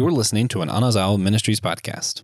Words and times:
You're 0.00 0.10
listening 0.10 0.48
to 0.48 0.62
an 0.62 0.70
Anazao 0.70 1.20
Ministries 1.20 1.60
podcast. 1.60 2.22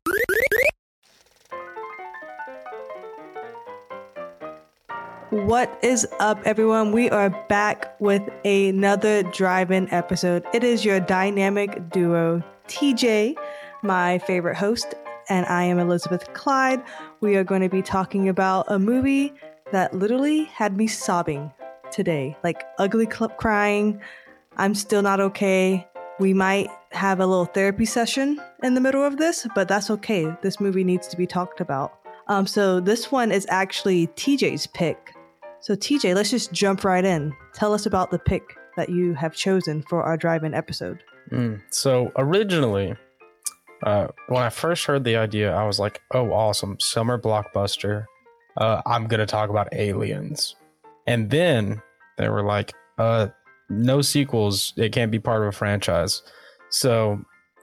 What 5.29 5.79
is 5.83 6.07
up, 6.19 6.41
everyone? 6.47 6.93
We 6.93 7.11
are 7.11 7.29
back 7.51 7.95
with 8.01 8.23
another 8.47 9.25
drive 9.25 9.71
in 9.71 9.93
episode. 9.93 10.43
It 10.55 10.65
is 10.65 10.87
your 10.87 11.01
dynamic 11.01 11.91
duo, 11.91 12.43
TJ, 12.67 13.35
my 13.83 14.21
favorite 14.21 14.57
host, 14.57 14.95
and 15.29 15.45
I 15.45 15.65
am 15.65 15.79
Elizabeth 15.79 16.33
Clyde. 16.33 16.83
We 17.21 17.37
are 17.37 17.45
going 17.45 17.61
to 17.61 17.69
be 17.69 17.83
talking 17.83 18.31
about 18.31 18.65
a 18.69 18.79
movie 18.79 19.35
that 19.73 19.93
literally 19.93 20.45
had 20.45 20.79
me 20.79 20.87
sobbing 20.87 21.53
today, 21.91 22.39
like 22.43 22.63
ugly 22.79 23.07
crying. 23.07 24.01
I'm 24.57 24.75
still 24.75 25.03
not 25.03 25.21
okay. 25.21 25.87
We 26.19 26.33
might 26.33 26.69
have 26.93 27.21
a 27.21 27.27
little 27.27 27.45
therapy 27.45 27.85
session 27.85 28.41
in 28.63 28.75
the 28.75 28.81
middle 28.81 29.05
of 29.05 29.19
this, 29.19 29.47
but 29.55 29.69
that's 29.69 29.91
okay. 29.91 30.35
This 30.43 30.61
movie 30.61 30.85
needs 30.85 31.07
to 31.09 31.17
be 31.17 31.27
talked 31.27 31.61
about. 31.61 31.93
Um, 32.29 32.47
so 32.47 32.81
this 32.81 33.13
one 33.13 33.31
is 33.31 33.47
actually 33.51 34.07
TJ's 34.09 34.67
pick. 34.67 35.15
So 35.61 35.75
TJ, 35.75 36.15
let's 36.15 36.31
just 36.31 36.53
jump 36.53 36.85
right 36.85 37.05
in. 37.05 37.35
Tell 37.53 37.75
us 37.75 37.87
about 37.87 38.11
the 38.11 38.19
pick 38.19 38.43
that 38.77 38.89
you 38.89 39.15
have 39.15 39.35
chosen 39.35 39.83
for 39.83 40.03
our 40.03 40.17
drive-in 40.17 40.55
episode. 40.55 41.03
Mm. 41.31 41.61
So 41.71 42.13
originally, 42.17 42.95
uh, 43.83 44.09
when 44.29 44.43
I 44.43 44.49
first 44.49 44.87
heard 44.87 45.05
the 45.05 45.17
idea, 45.17 45.55
I 45.55 45.65
was 45.65 45.79
like, 45.79 46.01
"Oh, 46.13 46.33
awesome! 46.33 46.79
Summer 46.81 47.19
blockbuster. 47.19 48.07
Uh, 48.57 48.81
I'm 48.87 49.07
gonna 49.07 49.27
talk 49.27 49.51
about 49.51 49.69
aliens." 49.73 50.57
And 51.07 51.31
then 51.31 51.83
they 52.17 52.29
were 52.29 52.43
like, 52.43 52.73
"Uh, 52.97 53.29
no 53.69 54.03
sequels. 54.03 54.73
It 54.77 54.93
can't 54.93 55.11
be 55.11 55.19
part 55.19 55.43
of 55.43 55.49
a 55.49 55.53
franchise." 55.53 56.23
So 56.71 57.21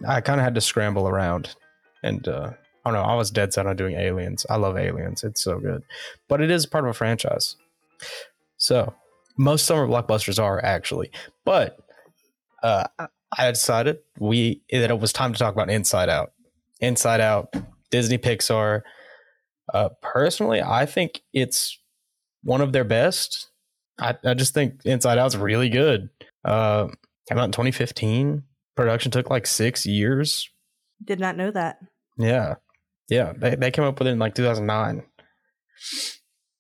I 0.08 0.22
kind 0.22 0.40
of 0.40 0.44
had 0.44 0.56
to 0.56 0.62
scramble 0.62 1.08
around, 1.08 1.56
and 2.04 2.28
uh, 2.28 2.52
I 2.86 2.92
don't 2.92 3.02
know. 3.02 3.08
I 3.08 3.16
was 3.16 3.32
dead 3.32 3.54
set 3.54 3.68
on 3.68 3.76
doing 3.76 3.96
aliens. 3.96 4.46
I 4.50 4.58
love 4.58 4.78
aliens. 4.78 5.24
It's 5.24 5.42
so 5.42 5.60
good, 5.60 5.84
but 6.28 6.42
it 6.42 6.52
is 6.52 6.66
part 6.66 6.84
of 6.84 6.90
a 6.90 6.94
franchise. 6.94 7.56
So 8.58 8.94
most 9.38 9.66
summer 9.66 9.88
blockbusters 9.88 10.42
are 10.42 10.64
actually, 10.64 11.12
but 11.46 11.78
uh, 12.62 12.86
I 13.38 13.52
decided 13.52 14.00
we 14.20 14.62
that 14.72 14.90
it 14.90 15.00
was 15.00 15.14
time 15.14 15.34
to 15.34 15.40
talk 15.40 15.54
about 15.54 15.70
Inside 15.70 16.10
Out. 16.10 16.32
Inside 16.80 17.22
Out, 17.22 17.54
Disney 17.92 18.18
Pixar. 18.18 18.82
Uh, 19.74 19.90
personally, 20.02 20.62
I 20.62 20.86
think 20.86 21.22
it's 21.34 21.80
one 22.44 22.62
of 22.62 22.74
their 22.74 22.84
best. 22.84 23.50
I, 24.00 24.16
I 24.26 24.34
just 24.34 24.54
think 24.54 24.82
Inside 24.86 25.18
Out's 25.18 25.36
really 25.36 25.70
good. 25.70 26.10
Uh, 26.44 26.88
came 27.28 27.38
out 27.38 27.46
in 27.46 27.52
2015. 27.52 28.44
Production 28.76 29.12
took 29.12 29.30
like 29.30 29.46
six 29.46 29.86
years. 29.86 30.50
Did 31.04 31.20
not 31.20 31.38
know 31.38 31.52
that. 31.52 31.78
Yeah, 32.18 32.56
yeah. 33.10 33.34
They 33.36 33.56
they 33.56 33.72
came 33.72 33.86
up 33.86 34.00
with 34.00 34.08
it 34.08 34.12
in 34.12 34.20
like 34.20 34.36
2009. 34.36 35.04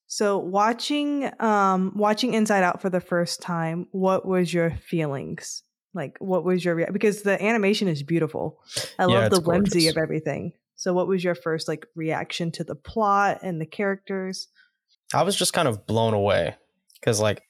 So 0.07 0.37
watching 0.37 1.29
um 1.39 1.93
watching 1.95 2.33
Inside 2.33 2.63
Out 2.63 2.81
for 2.81 2.89
the 2.89 3.01
first 3.01 3.41
time, 3.41 3.87
what 3.91 4.25
was 4.27 4.53
your 4.53 4.71
feelings? 4.71 5.63
Like 5.93 6.17
what 6.19 6.43
was 6.43 6.63
your 6.63 6.75
rea- 6.75 6.91
because 6.91 7.23
the 7.23 7.41
animation 7.43 7.87
is 7.87 8.03
beautiful. 8.03 8.59
I 8.99 9.05
Yeah, 9.05 9.21
love 9.21 9.31
the 9.31 9.39
whimsy 9.39 9.87
of 9.87 9.97
everything. 9.97 10.53
So 10.75 10.93
what 10.93 11.07
was 11.07 11.23
your 11.23 11.35
first 11.35 11.67
like 11.67 11.85
reaction 11.95 12.51
to 12.53 12.63
the 12.63 12.75
plot 12.75 13.39
and 13.41 13.59
the 13.61 13.65
characters? 13.65 14.47
I 15.13 15.23
was 15.23 15.35
just 15.35 15.53
kind 15.53 15.67
of 15.67 15.85
blown 15.87 16.13
away 16.13 16.55
because 17.03 17.19
like 17.19 17.43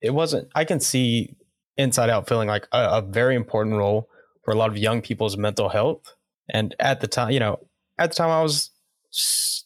it 0.00 0.10
wasn't. 0.10 0.48
I 0.54 0.64
can 0.64 0.80
see 0.80 1.36
Inside 1.76 2.10
Out 2.10 2.28
feeling 2.28 2.48
like 2.48 2.68
a, 2.72 2.98
a 2.98 3.02
very 3.02 3.34
important 3.34 3.76
role 3.76 4.08
for 4.44 4.52
a 4.52 4.56
lot 4.56 4.70
of 4.70 4.78
young 4.78 5.02
people's 5.02 5.36
mental 5.36 5.68
health. 5.68 6.14
And 6.48 6.74
at 6.78 7.00
the 7.00 7.06
time, 7.06 7.30
you 7.30 7.40
know, 7.40 7.58
at 7.98 8.10
the 8.10 8.16
time 8.16 8.30
I 8.30 8.42
was, 8.42 8.70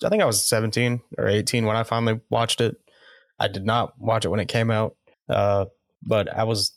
I 0.04 0.08
think 0.08 0.22
I 0.22 0.26
was 0.26 0.44
17 0.44 1.00
or 1.18 1.28
18 1.28 1.66
when 1.66 1.76
I 1.76 1.82
finally 1.82 2.20
watched 2.30 2.60
it. 2.60 2.76
I 3.38 3.48
did 3.48 3.64
not 3.64 3.98
watch 3.98 4.24
it 4.24 4.28
when 4.28 4.40
it 4.40 4.48
came 4.48 4.70
out, 4.70 4.96
uh, 5.28 5.66
but 6.02 6.32
I 6.32 6.44
was 6.44 6.72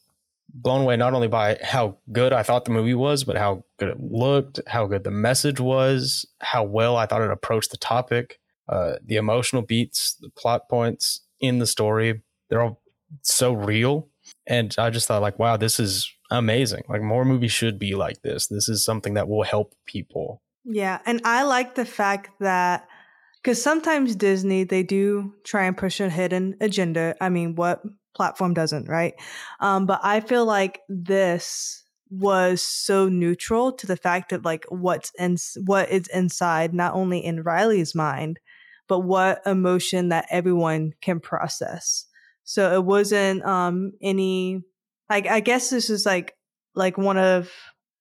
blown 0.50 0.82
away 0.82 0.98
not 0.98 1.14
only 1.14 1.28
by 1.28 1.60
how 1.62 1.98
good 2.12 2.34
I 2.34 2.42
thought 2.42 2.66
the 2.66 2.72
movie 2.72 2.96
was, 2.96 3.24
but 3.24 3.38
how 3.38 3.64
good 3.78 3.90
it 3.90 4.00
looked, 4.00 4.60
how 4.66 4.88
good 4.88 5.04
the 5.04 5.12
message 5.12 5.60
was, 5.60 6.26
how 6.40 6.64
well 6.64 6.98
I 6.98 7.06
thought 7.06 7.22
it 7.22 7.30
approached 7.30 7.72
the 7.72 7.78
topic, 7.78 8.40
uh, 8.68 8.96
the 9.06 9.18
emotional 9.18 9.62
beats, 9.62 10.16
the 10.16 10.30
plot 10.30 10.68
points 10.70 11.22
in 11.40 11.60
the 11.60 11.68
story. 11.68 12.24
They're 12.50 12.62
all 12.62 12.82
so 13.22 13.54
real. 13.54 14.10
And 14.46 14.74
I 14.78 14.90
just 14.90 15.08
thought, 15.08 15.22
like, 15.22 15.40
wow, 15.40 15.58
this 15.58 15.80
is 15.80 16.12
amazing. 16.32 16.84
Like, 16.90 17.02
more 17.02 17.26
movies 17.26 17.52
should 17.52 17.80
be 17.80 17.96
like 17.96 18.22
this. 18.22 18.48
This 18.48 18.70
is 18.70 18.84
something 18.84 19.14
that 19.14 19.28
will 19.28 19.44
help 19.44 19.74
people. 19.86 20.42
Yeah, 20.66 21.00
and 21.06 21.22
I 21.24 21.44
like 21.44 21.76
the 21.76 21.86
fact 21.86 22.32
that 22.42 22.88
because 23.42 23.62
sometimes 23.62 24.16
Disney 24.16 24.66
they 24.66 24.84
do 24.84 25.34
try 25.46 25.64
and 25.66 25.78
push 25.78 26.02
a 26.02 26.10
hidden 26.10 26.56
agenda. 26.60 27.16
I 27.22 27.30
mean, 27.30 27.56
what 27.56 27.82
platform 28.14 28.54
doesn't, 28.54 28.90
right? 28.90 29.14
Um, 29.62 29.86
but 29.86 30.02
I 30.04 30.20
feel 30.20 30.46
like 30.46 30.82
this 30.90 31.86
was 32.10 32.62
so 32.62 33.08
neutral 33.08 33.72
to 33.74 33.88
the 33.88 33.96
fact 33.96 34.34
of 34.34 34.44
like 34.44 34.66
what's 34.70 35.12
in 35.18 35.38
what 35.66 35.90
is 35.90 36.08
inside, 36.14 36.74
not 36.74 36.94
only 36.94 37.24
in 37.24 37.44
Riley's 37.44 37.96
mind, 37.96 38.40
but 38.90 39.00
what 39.00 39.42
emotion 39.46 40.10
that 40.10 40.26
everyone 40.30 40.94
can 41.02 41.22
process. 41.22 42.07
So 42.48 42.74
it 42.74 42.86
wasn't 42.86 43.44
um 43.46 43.92
any 44.02 44.62
like 45.10 45.28
I 45.28 45.42
guess 45.42 45.70
this 45.70 45.90
is 45.90 46.06
like 46.06 46.34
like 46.76 46.98
one 46.98 47.18
of 47.18 47.52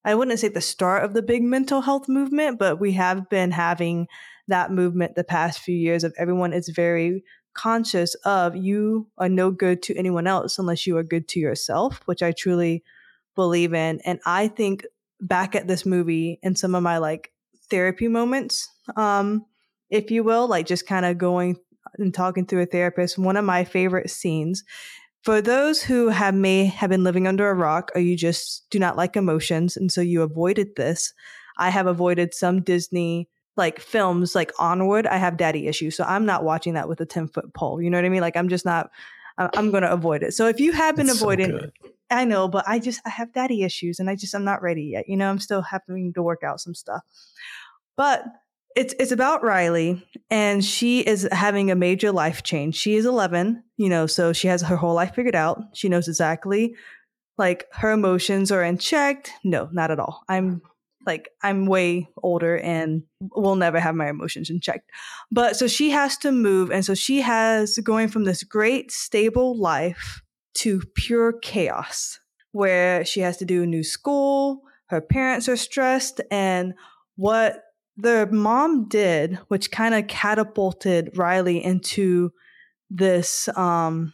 I 0.04 0.14
wouldn't 0.14 0.38
say 0.38 0.46
the 0.46 0.60
start 0.60 1.02
of 1.02 1.14
the 1.14 1.22
big 1.22 1.42
mental 1.42 1.80
health 1.80 2.08
movement, 2.08 2.60
but 2.60 2.78
we 2.78 2.92
have 2.92 3.28
been 3.28 3.50
having 3.50 4.06
that 4.46 4.70
movement 4.70 5.16
the 5.16 5.24
past 5.24 5.58
few 5.58 5.76
years 5.76 6.04
of 6.04 6.14
everyone 6.16 6.52
is 6.52 6.68
very 6.68 7.24
conscious 7.54 8.14
of 8.24 8.54
you 8.54 9.08
are 9.18 9.28
no 9.28 9.50
good 9.50 9.82
to 9.82 9.96
anyone 9.96 10.28
else 10.28 10.60
unless 10.60 10.86
you 10.86 10.96
are 10.96 11.02
good 11.02 11.26
to 11.26 11.40
yourself, 11.40 12.00
which 12.04 12.22
I 12.22 12.30
truly 12.30 12.84
believe 13.34 13.74
in. 13.74 14.00
And 14.04 14.20
I 14.24 14.46
think 14.46 14.86
back 15.20 15.56
at 15.56 15.66
this 15.66 15.84
movie 15.84 16.38
and 16.44 16.56
some 16.56 16.76
of 16.76 16.84
my 16.84 16.98
like 16.98 17.32
therapy 17.68 18.06
moments, 18.06 18.68
um, 18.94 19.44
if 19.90 20.12
you 20.12 20.22
will, 20.22 20.46
like 20.46 20.66
just 20.66 20.86
kind 20.86 21.04
of 21.04 21.18
going 21.18 21.56
and 21.98 22.12
talking 22.12 22.46
through 22.46 22.62
a 22.62 22.66
therapist, 22.66 23.18
one 23.18 23.36
of 23.36 23.44
my 23.44 23.64
favorite 23.64 24.10
scenes. 24.10 24.64
For 25.22 25.42
those 25.42 25.82
who 25.82 26.08
have 26.08 26.34
may 26.34 26.66
have 26.66 26.90
been 26.90 27.02
living 27.02 27.26
under 27.26 27.50
a 27.50 27.54
rock 27.54 27.90
or 27.94 28.00
you 28.00 28.16
just 28.16 28.68
do 28.70 28.78
not 28.78 28.96
like 28.96 29.16
emotions 29.16 29.76
and 29.76 29.90
so 29.90 30.00
you 30.00 30.22
avoided 30.22 30.76
this 30.76 31.12
i 31.58 31.68
have 31.68 31.88
avoided 31.88 32.32
some 32.32 32.60
disney 32.62 33.28
like 33.56 33.80
films 33.80 34.36
like 34.36 34.52
onward 34.60 35.04
i 35.08 35.16
have 35.16 35.36
daddy 35.36 35.66
issues 35.66 35.96
so 35.96 36.04
i'm 36.04 36.26
not 36.26 36.44
watching 36.44 36.74
that 36.74 36.88
with 36.88 37.00
a 37.00 37.06
10 37.06 37.26
foot 37.26 37.52
pole 37.54 37.82
you 37.82 37.90
know 37.90 37.98
what 37.98 38.04
i 38.04 38.08
mean? 38.08 38.20
Like 38.20 38.36
i'm 38.36 38.48
just 38.48 38.64
not 38.64 38.90
i'm 39.38 39.70
going 39.72 39.82
to 39.82 39.90
avoid 39.90 40.22
it. 40.22 40.32
So 40.32 40.46
if 40.46 40.60
you 40.60 40.72
have 40.72 40.94
been 40.94 41.08
It's 41.08 41.20
avoiding 41.20 41.50
good. 41.50 41.72
i 42.10 42.24
know 42.24 42.46
but 42.46 42.64
i 42.68 42.78
just 42.78 43.00
i 43.04 43.08
have 43.08 43.32
daddy 43.32 43.64
issues 43.64 43.98
and 43.98 44.08
i 44.08 44.14
just 44.14 44.32
i'm 44.34 44.44
not 44.44 44.62
ready 44.62 44.84
yet 44.84 45.08
you 45.08 45.16
know? 45.16 45.28
I'm 45.28 45.40
still 45.40 45.62
having 45.62 46.12
to 46.12 46.22
work 46.22 46.44
out 46.44 46.60
some 46.60 46.74
stuff. 46.74 47.02
But 47.96 48.24
it's 48.76 48.94
it's 49.00 49.10
about 49.10 49.42
Riley 49.42 50.06
and 50.30 50.64
she 50.64 51.00
is 51.00 51.26
having 51.32 51.70
a 51.70 51.74
major 51.74 52.12
life 52.12 52.42
change. 52.42 52.76
She 52.76 52.94
is 52.94 53.06
11, 53.06 53.64
you 53.76 53.88
know, 53.88 54.06
so 54.06 54.32
she 54.32 54.48
has 54.48 54.62
her 54.62 54.76
whole 54.76 54.94
life 54.94 55.14
figured 55.14 55.34
out. 55.34 55.62
She 55.72 55.88
knows 55.88 56.06
exactly 56.06 56.76
like 57.38 57.66
her 57.72 57.90
emotions 57.90 58.50
are 58.52 58.62
in 58.62 58.78
check. 58.78 59.30
No, 59.44 59.68
not 59.72 59.90
at 59.90 59.98
all. 59.98 60.22
I'm 60.28 60.62
like 61.06 61.30
I'm 61.42 61.66
way 61.66 62.08
older 62.22 62.58
and 62.58 63.02
will 63.20 63.56
never 63.56 63.80
have 63.80 63.94
my 63.94 64.08
emotions 64.08 64.50
in 64.50 64.60
check. 64.60 64.84
But 65.30 65.56
so 65.56 65.66
she 65.66 65.90
has 65.90 66.16
to 66.18 66.32
move 66.32 66.70
and 66.70 66.84
so 66.84 66.94
she 66.94 67.20
has 67.22 67.78
going 67.78 68.08
from 68.08 68.24
this 68.24 68.42
great 68.42 68.92
stable 68.92 69.58
life 69.58 70.22
to 70.54 70.82
pure 70.94 71.32
chaos 71.32 72.18
where 72.52 73.04
she 73.04 73.20
has 73.20 73.36
to 73.36 73.44
do 73.44 73.62
a 73.62 73.66
new 73.66 73.84
school, 73.84 74.62
her 74.86 75.00
parents 75.00 75.48
are 75.48 75.56
stressed 75.56 76.20
and 76.30 76.74
what 77.16 77.62
the 77.96 78.28
mom 78.30 78.88
did, 78.88 79.38
which 79.48 79.70
kind 79.70 79.94
of 79.94 80.06
catapulted 80.06 81.16
Riley 81.16 81.62
into 81.62 82.32
this 82.90 83.48
um 83.56 84.12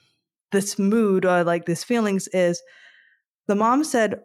this 0.51 0.79
mood 0.79 1.25
or 1.25 1.45
like 1.45 1.67
this 1.67 1.83
feelings 1.85 2.29
is 2.29 2.63
the 3.49 3.55
mom 3.55 3.85
said, 3.85 4.21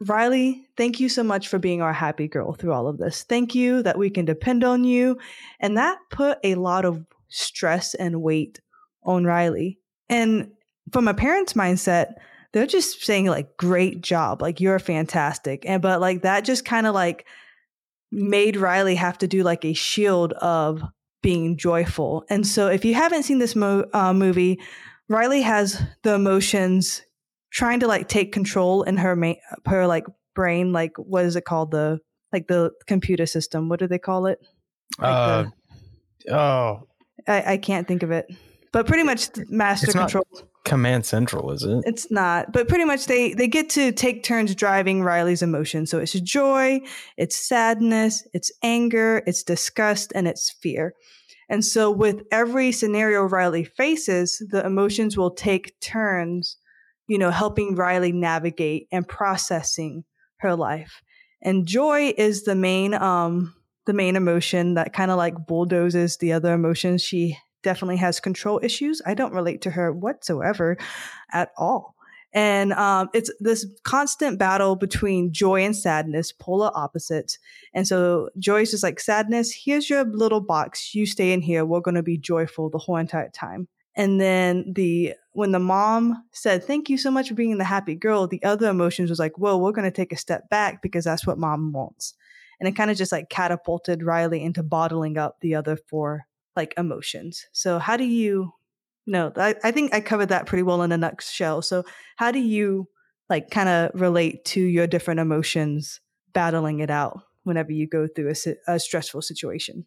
Riley, 0.00 0.66
thank 0.76 0.98
you 0.98 1.08
so 1.08 1.22
much 1.22 1.48
for 1.48 1.58
being 1.58 1.82
our 1.82 1.92
happy 1.92 2.26
girl 2.26 2.54
through 2.54 2.72
all 2.72 2.88
of 2.88 2.98
this. 2.98 3.22
Thank 3.24 3.54
you 3.54 3.82
that 3.82 3.98
we 3.98 4.10
can 4.10 4.24
depend 4.24 4.64
on 4.64 4.84
you. 4.84 5.18
And 5.60 5.76
that 5.76 5.98
put 6.10 6.38
a 6.42 6.54
lot 6.54 6.84
of 6.84 7.04
stress 7.28 7.94
and 7.94 8.22
weight 8.22 8.60
on 9.04 9.24
Riley. 9.24 9.78
And 10.08 10.50
from 10.92 11.08
a 11.08 11.14
parent's 11.14 11.52
mindset, 11.52 12.14
they're 12.52 12.66
just 12.66 13.04
saying 13.04 13.26
like 13.26 13.56
great 13.56 14.00
job, 14.00 14.42
like 14.42 14.60
you're 14.60 14.78
fantastic. 14.78 15.64
And 15.66 15.80
but 15.80 16.00
like 16.00 16.22
that 16.22 16.44
just 16.44 16.64
kind 16.64 16.86
of 16.86 16.94
like 16.94 17.26
made 18.12 18.56
Riley 18.56 18.94
have 18.94 19.18
to 19.18 19.26
do 19.26 19.42
like 19.42 19.64
a 19.64 19.72
shield 19.72 20.34
of 20.34 20.82
being 21.22 21.56
joyful. 21.56 22.24
And 22.28 22.46
so 22.46 22.68
if 22.68 22.84
you 22.84 22.94
haven't 22.94 23.22
seen 23.22 23.38
this 23.38 23.56
mo- 23.56 23.88
uh, 23.92 24.12
movie, 24.12 24.60
Riley 25.08 25.42
has 25.42 25.82
the 26.02 26.14
emotions 26.14 27.02
trying 27.52 27.80
to 27.80 27.86
like 27.86 28.08
take 28.08 28.32
control 28.32 28.82
in 28.82 28.98
her 28.98 29.16
ma- 29.16 29.34
her 29.66 29.86
like 29.86 30.04
brain 30.34 30.72
like 30.72 30.92
what 30.96 31.24
is 31.24 31.36
it 31.36 31.44
called 31.44 31.70
the 31.70 32.00
like 32.32 32.46
the 32.48 32.70
computer 32.86 33.26
system. 33.26 33.68
What 33.68 33.80
do 33.80 33.86
they 33.86 33.98
call 33.98 34.26
it? 34.26 34.38
Like 34.98 35.10
Uh, 36.28 36.34
oh, 36.34 36.88
I, 37.26 37.52
I 37.52 37.56
can't 37.56 37.86
think 37.86 38.02
of 38.02 38.10
it, 38.10 38.26
but 38.72 38.86
pretty 38.86 39.02
much 39.04 39.28
master 39.48 39.86
It's 39.86 39.94
not- 39.94 40.10
control. 40.10 40.26
Command 40.64 41.04
Central, 41.04 41.50
is 41.50 41.64
it? 41.64 41.82
It's 41.86 42.08
not, 42.08 42.52
but 42.52 42.68
pretty 42.68 42.84
much 42.84 43.06
they 43.06 43.34
they 43.34 43.48
get 43.48 43.68
to 43.70 43.90
take 43.90 44.22
turns 44.22 44.54
driving 44.54 45.02
Riley's 45.02 45.42
emotions. 45.42 45.90
So 45.90 45.98
it's 45.98 46.12
joy, 46.12 46.80
it's 47.16 47.34
sadness, 47.34 48.24
it's 48.32 48.52
anger, 48.62 49.24
it's 49.26 49.42
disgust, 49.42 50.12
and 50.14 50.28
it's 50.28 50.52
fear. 50.52 50.94
And 51.48 51.64
so 51.64 51.90
with 51.90 52.22
every 52.30 52.70
scenario 52.70 53.22
Riley 53.24 53.64
faces, 53.64 54.40
the 54.50 54.64
emotions 54.64 55.16
will 55.16 55.32
take 55.32 55.78
turns, 55.80 56.56
you 57.08 57.18
know, 57.18 57.30
helping 57.32 57.74
Riley 57.74 58.12
navigate 58.12 58.86
and 58.92 59.06
processing 59.06 60.04
her 60.38 60.54
life. 60.54 61.02
And 61.42 61.66
joy 61.66 62.14
is 62.16 62.44
the 62.44 62.54
main 62.54 62.94
um 62.94 63.52
the 63.86 63.92
main 63.92 64.14
emotion 64.14 64.74
that 64.74 64.92
kind 64.92 65.10
of 65.10 65.16
like 65.16 65.34
bulldozes 65.48 66.18
the 66.18 66.32
other 66.34 66.54
emotions. 66.54 67.02
She 67.02 67.36
definitely 67.62 67.96
has 67.96 68.20
control 68.20 68.60
issues. 68.62 69.02
I 69.06 69.14
don't 69.14 69.34
relate 69.34 69.62
to 69.62 69.70
her 69.70 69.92
whatsoever 69.92 70.76
at 71.32 71.50
all. 71.56 71.94
And 72.34 72.72
um, 72.72 73.10
it's 73.12 73.30
this 73.40 73.66
constant 73.84 74.38
battle 74.38 74.74
between 74.74 75.32
joy 75.32 75.64
and 75.64 75.76
sadness, 75.76 76.32
polar 76.32 76.70
opposites. 76.74 77.38
And 77.74 77.86
so 77.86 78.30
joy 78.38 78.62
is 78.62 78.82
like 78.82 79.00
sadness. 79.00 79.52
Here's 79.52 79.90
your 79.90 80.04
little 80.04 80.40
box. 80.40 80.94
You 80.94 81.04
stay 81.04 81.32
in 81.32 81.42
here. 81.42 81.64
We're 81.64 81.80
going 81.80 81.96
to 81.96 82.02
be 82.02 82.16
joyful 82.16 82.70
the 82.70 82.78
whole 82.78 82.96
entire 82.96 83.28
time. 83.28 83.68
And 83.94 84.18
then 84.18 84.72
the 84.74 85.14
when 85.32 85.52
the 85.52 85.58
mom 85.58 86.24
said, 86.32 86.64
"Thank 86.64 86.88
you 86.88 86.96
so 86.96 87.10
much 87.10 87.28
for 87.28 87.34
being 87.34 87.58
the 87.58 87.64
happy 87.64 87.94
girl," 87.94 88.26
the 88.26 88.42
other 88.42 88.70
emotions 88.70 89.10
was 89.10 89.18
like, 89.18 89.36
Whoa, 89.36 89.58
we're 89.58 89.72
going 89.72 89.84
to 89.84 89.90
take 89.90 90.14
a 90.14 90.16
step 90.16 90.48
back 90.48 90.80
because 90.80 91.04
that's 91.04 91.26
what 91.26 91.36
mom 91.36 91.72
wants." 91.72 92.14
And 92.58 92.66
it 92.66 92.72
kind 92.72 92.90
of 92.90 92.96
just 92.96 93.12
like 93.12 93.28
catapulted 93.28 94.02
Riley 94.02 94.42
into 94.42 94.62
bottling 94.62 95.18
up 95.18 95.40
the 95.40 95.56
other 95.56 95.76
four 95.76 96.26
like 96.56 96.74
emotions. 96.76 97.46
So 97.52 97.78
how 97.78 97.96
do 97.96 98.04
you 98.04 98.52
no, 99.04 99.32
I, 99.36 99.56
I 99.64 99.72
think 99.72 99.92
I 99.92 100.00
covered 100.00 100.28
that 100.28 100.46
pretty 100.46 100.62
well 100.62 100.82
in 100.82 100.92
a 100.92 100.96
nutshell. 100.96 101.60
So 101.62 101.84
how 102.16 102.30
do 102.30 102.38
you 102.38 102.86
like 103.28 103.50
kind 103.50 103.68
of 103.68 104.00
relate 104.00 104.44
to 104.46 104.60
your 104.60 104.86
different 104.86 105.18
emotions 105.18 106.00
battling 106.32 106.78
it 106.78 106.88
out 106.90 107.20
whenever 107.42 107.72
you 107.72 107.88
go 107.88 108.06
through 108.06 108.32
a, 108.32 108.72
a 108.74 108.78
stressful 108.78 109.22
situation? 109.22 109.86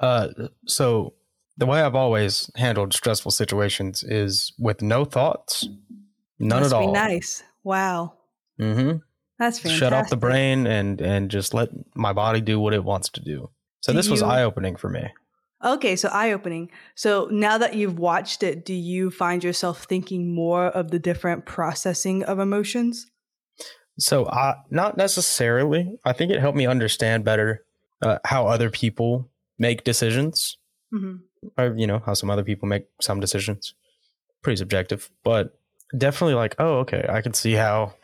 Uh, 0.00 0.28
so 0.66 1.14
the 1.56 1.66
way 1.66 1.80
I've 1.80 1.94
always 1.96 2.50
handled 2.56 2.94
stressful 2.94 3.32
situations 3.32 4.04
is 4.04 4.52
with 4.58 4.80
no 4.82 5.04
thoughts, 5.04 5.68
none 6.38 6.60
Must 6.62 6.72
at 6.72 6.76
all. 6.76 6.92
nice. 6.92 7.42
Wow. 7.64 8.14
Mm-hmm. 8.60 8.98
That's 9.38 9.58
fantastic. 9.58 9.70
Shut 9.72 9.92
off 9.92 10.08
the 10.10 10.16
brain 10.16 10.66
and 10.68 11.00
and 11.00 11.30
just 11.30 11.52
let 11.54 11.70
my 11.96 12.12
body 12.12 12.40
do 12.40 12.60
what 12.60 12.74
it 12.74 12.84
wants 12.84 13.08
to 13.10 13.20
do. 13.20 13.50
So 13.80 13.92
Do 13.92 13.96
this 13.96 14.08
was 14.08 14.20
you- 14.20 14.26
eye 14.26 14.44
opening 14.44 14.76
for 14.76 14.88
me. 14.88 15.08
Okay, 15.64 15.96
so 15.96 16.08
eye 16.10 16.32
opening. 16.32 16.70
So 16.94 17.26
now 17.30 17.56
that 17.58 17.74
you've 17.74 17.98
watched 17.98 18.42
it, 18.42 18.64
do 18.64 18.74
you 18.74 19.10
find 19.10 19.42
yourself 19.42 19.84
thinking 19.84 20.34
more 20.34 20.66
of 20.66 20.90
the 20.90 20.98
different 20.98 21.46
processing 21.46 22.22
of 22.22 22.38
emotions? 22.38 23.10
So 23.98 24.28
I 24.28 24.56
not 24.70 24.96
necessarily. 24.96 25.98
I 26.04 26.12
think 26.12 26.32
it 26.32 26.40
helped 26.40 26.58
me 26.58 26.66
understand 26.66 27.24
better 27.24 27.64
uh, 28.02 28.18
how 28.24 28.46
other 28.46 28.70
people 28.70 29.30
make 29.58 29.84
decisions, 29.84 30.58
hmm 30.90 31.16
or 31.58 31.74
you 31.76 31.86
know 31.86 32.00
how 32.04 32.14
some 32.14 32.30
other 32.30 32.44
people 32.44 32.68
make 32.68 32.86
some 33.00 33.20
decisions. 33.20 33.74
Pretty 34.42 34.56
subjective, 34.56 35.10
but 35.22 35.56
definitely 35.96 36.34
like, 36.34 36.56
oh, 36.58 36.80
okay, 36.80 37.06
I 37.08 37.22
can 37.22 37.32
see 37.32 37.52
how, 37.52 37.94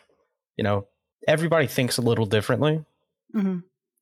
you 0.57 0.65
know, 0.65 0.87
everybody 1.27 1.67
thinks 1.67 1.99
a 1.99 2.03
little 2.03 2.27
differently. 2.27 2.85
hmm 3.33 3.59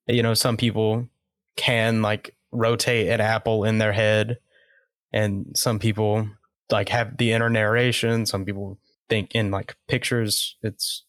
You 0.06 0.22
know, 0.22 0.34
some 0.34 0.56
people 0.56 1.08
can 1.56 2.02
like 2.02 2.34
rotate 2.50 3.08
an 3.08 3.20
apple 3.20 3.64
in 3.64 3.78
their 3.78 3.92
head, 3.92 4.38
and 5.12 5.46
some 5.54 5.78
people 5.78 6.28
like 6.70 6.88
have 6.90 7.16
the 7.16 7.32
inner 7.32 7.50
narration. 7.50 8.26
Some 8.26 8.44
people 8.44 8.78
think 9.08 9.34
in 9.34 9.50
like 9.50 9.76
pictures. 9.88 10.56
It's 10.62 11.04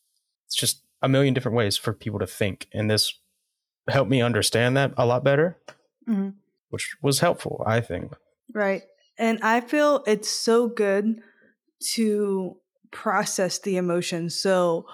it's 0.45 0.55
just 0.55 0.83
a 1.01 1.09
million 1.09 1.33
different 1.33 1.57
ways 1.57 1.77
for 1.77 1.93
people 1.93 2.19
to 2.19 2.27
think, 2.27 2.67
and 2.73 2.89
this 2.89 3.13
helped 3.87 4.11
me 4.11 4.21
understand 4.21 4.77
that 4.77 4.93
a 4.97 5.05
lot 5.05 5.23
better, 5.23 5.57
hmm 6.05 6.29
which 6.69 6.95
was 7.01 7.19
helpful, 7.19 7.63
I 7.65 7.81
think. 7.81 8.13
Right. 8.53 8.83
And 9.17 9.39
I 9.41 9.59
feel 9.59 10.03
it's 10.05 10.29
so 10.29 10.67
good 10.67 11.19
to 11.93 12.57
process 12.91 13.57
the 13.59 13.77
emotions. 13.77 14.39
So 14.39 14.85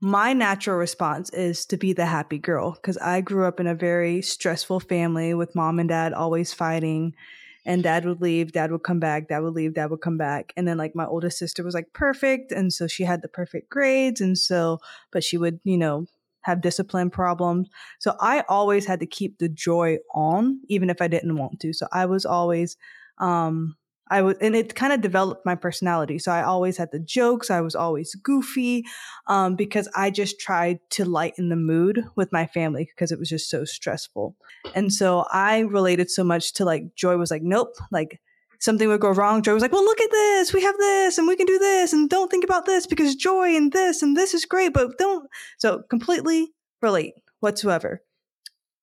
my 0.00 0.32
natural 0.32 0.76
response 0.76 1.30
is 1.30 1.66
to 1.66 1.76
be 1.76 1.92
the 1.92 2.06
happy 2.06 2.38
girl 2.38 2.72
because 2.72 2.98
I 2.98 3.20
grew 3.20 3.46
up 3.46 3.58
in 3.58 3.66
a 3.66 3.74
very 3.74 4.22
stressful 4.22 4.80
family 4.80 5.34
with 5.34 5.54
mom 5.54 5.78
and 5.78 5.88
dad 5.88 6.12
always 6.12 6.52
fighting. 6.52 7.14
And 7.66 7.82
dad 7.82 8.06
would 8.06 8.22
leave, 8.22 8.52
dad 8.52 8.72
would 8.72 8.82
come 8.82 8.98
back, 8.98 9.28
dad 9.28 9.40
would 9.40 9.52
leave, 9.52 9.74
dad 9.74 9.90
would 9.90 10.00
come 10.00 10.16
back. 10.16 10.54
And 10.56 10.66
then, 10.66 10.78
like, 10.78 10.94
my 10.94 11.04
oldest 11.04 11.36
sister 11.38 11.62
was 11.62 11.74
like 11.74 11.92
perfect. 11.92 12.50
And 12.50 12.72
so 12.72 12.86
she 12.86 13.04
had 13.04 13.20
the 13.20 13.28
perfect 13.28 13.68
grades. 13.68 14.22
And 14.22 14.38
so, 14.38 14.78
but 15.12 15.22
she 15.22 15.36
would, 15.36 15.60
you 15.64 15.76
know, 15.76 16.06
have 16.42 16.62
discipline 16.62 17.10
problems. 17.10 17.68
So 17.98 18.14
I 18.20 18.42
always 18.48 18.86
had 18.86 19.00
to 19.00 19.06
keep 19.06 19.38
the 19.38 19.50
joy 19.50 19.98
on, 20.14 20.60
even 20.68 20.88
if 20.88 21.02
I 21.02 21.08
didn't 21.08 21.36
want 21.36 21.60
to. 21.60 21.74
So 21.74 21.86
I 21.92 22.06
was 22.06 22.24
always, 22.24 22.78
um, 23.18 23.76
I 24.10 24.22
was, 24.22 24.36
and 24.40 24.54
it 24.56 24.74
kind 24.74 24.92
of 24.92 25.00
developed 25.00 25.44
my 25.44 25.54
personality. 25.54 26.18
So 26.18 26.32
I 26.32 26.42
always 26.42 26.76
had 26.76 26.90
the 26.92 26.98
jokes. 26.98 27.50
I 27.50 27.60
was 27.60 27.74
always 27.74 28.14
goofy, 28.14 28.84
um, 29.26 29.56
because 29.56 29.88
I 29.94 30.10
just 30.10 30.40
tried 30.40 30.80
to 30.90 31.04
lighten 31.04 31.48
the 31.48 31.56
mood 31.56 32.04
with 32.16 32.32
my 32.32 32.46
family 32.46 32.88
because 32.94 33.12
it 33.12 33.18
was 33.18 33.28
just 33.28 33.50
so 33.50 33.64
stressful. 33.64 34.36
And 34.74 34.92
so 34.92 35.26
I 35.30 35.60
related 35.60 36.10
so 36.10 36.24
much 36.24 36.52
to 36.54 36.64
like 36.64 36.94
Joy 36.94 37.16
was 37.16 37.30
like, 37.30 37.42
nope, 37.42 37.74
like 37.90 38.20
something 38.60 38.88
would 38.88 39.00
go 39.00 39.10
wrong. 39.10 39.42
Joy 39.42 39.54
was 39.54 39.62
like, 39.62 39.72
well, 39.72 39.84
look 39.84 40.00
at 40.00 40.10
this. 40.10 40.52
We 40.52 40.62
have 40.62 40.76
this 40.78 41.18
and 41.18 41.28
we 41.28 41.36
can 41.36 41.46
do 41.46 41.58
this 41.58 41.92
and 41.92 42.10
don't 42.10 42.30
think 42.30 42.44
about 42.44 42.66
this 42.66 42.86
because 42.86 43.14
joy 43.14 43.56
and 43.56 43.72
this 43.72 44.02
and 44.02 44.16
this 44.16 44.34
is 44.34 44.44
great, 44.44 44.72
but 44.72 44.98
don't. 44.98 45.28
So 45.58 45.82
completely 45.88 46.52
relate 46.82 47.14
whatsoever. 47.40 48.02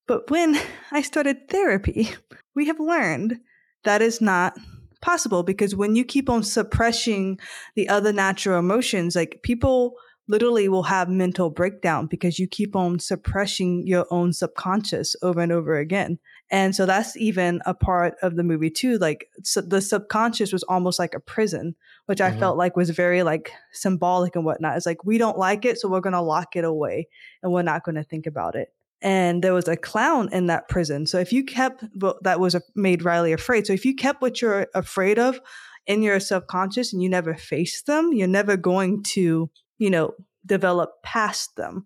But 0.08 0.30
when 0.30 0.60
I 0.92 1.02
started 1.02 1.50
therapy, 1.50 2.10
we 2.56 2.68
have 2.68 2.80
learned 2.80 3.40
that 3.84 4.02
is 4.02 4.22
not 4.22 4.58
possible 5.06 5.44
because 5.44 5.76
when 5.76 5.96
you 5.96 6.04
keep 6.04 6.30
on 6.30 6.44
suppressing 6.44 7.40
the 7.76 7.88
other 7.90 8.12
natural 8.12 8.60
emotions, 8.60 9.16
like 9.16 9.40
people 9.44 9.94
literally 10.28 10.68
will 10.68 10.84
have 10.84 11.08
mental 11.08 11.52
breakdown 11.52 12.08
because 12.08 12.40
you 12.40 12.48
keep 12.48 12.76
on 12.76 12.98
suppressing 12.98 13.86
your 13.86 14.06
own 14.10 14.34
subconscious 14.34 15.16
over 15.22 15.40
and 15.40 15.52
over 15.52 15.78
again. 15.78 16.18
And 16.50 16.76
so 16.76 16.86
that's 16.88 17.16
even 17.18 17.62
a 17.66 17.74
part 17.76 18.16
of 18.24 18.36
the 18.36 18.44
movie 18.44 18.72
too. 18.72 18.98
Like 18.98 19.28
so 19.44 19.62
the 19.62 19.82
subconscious 19.82 20.52
was 20.52 20.64
almost 20.64 20.98
like 20.98 21.14
a 21.14 21.20
prison, 21.20 21.76
which 22.08 22.22
I 22.22 22.32
Mhm. 22.32 22.40
felt 22.40 22.58
like 22.58 22.76
was 22.76 22.90
very 22.90 23.22
like 23.24 23.52
symbolic 23.72 24.36
and 24.36 24.46
whatnot. 24.46 24.78
It's 24.78 24.86
like 24.88 25.06
we 25.06 25.18
don't 25.20 25.38
like 25.38 25.64
it, 25.66 25.78
so 25.80 25.90
we're 25.90 26.02
gonna 26.08 26.22
lock 26.36 26.56
it 26.56 26.66
away 26.66 27.08
and 27.44 27.52
we're 27.54 27.62
not 27.72 27.84
gonna 27.84 28.04
think 28.04 28.26
about 28.26 28.56
it. 28.56 28.70
And 29.02 29.44
there 29.44 29.54
was 29.54 29.68
a 29.68 29.78
clown 29.78 30.30
in 30.32 30.48
that 30.48 30.68
prison. 30.68 31.06
So 31.06 31.20
if 31.20 31.32
you 31.32 31.44
kept 31.44 31.84
well, 31.96 32.18
that 32.24 32.40
was 32.40 32.56
made 32.76 33.04
Riley 33.04 33.34
afraid. 33.34 33.68
So 33.68 33.74
if 33.74 33.86
you 33.86 33.96
kept 33.96 34.22
what 34.22 34.42
you're 34.42 34.68
afraid 34.74 35.20
of 35.20 35.40
in 35.86 36.02
your 36.02 36.20
subconscious 36.20 36.94
and 36.94 37.04
you 37.04 37.10
never 37.10 37.36
face 37.36 37.82
them, 37.84 38.12
you're 38.14 38.28
never 38.28 38.58
going 38.58 39.04
to, 39.04 39.50
you 39.78 39.90
know, 39.90 40.14
develop 40.46 40.92
past 41.04 41.56
them. 41.56 41.84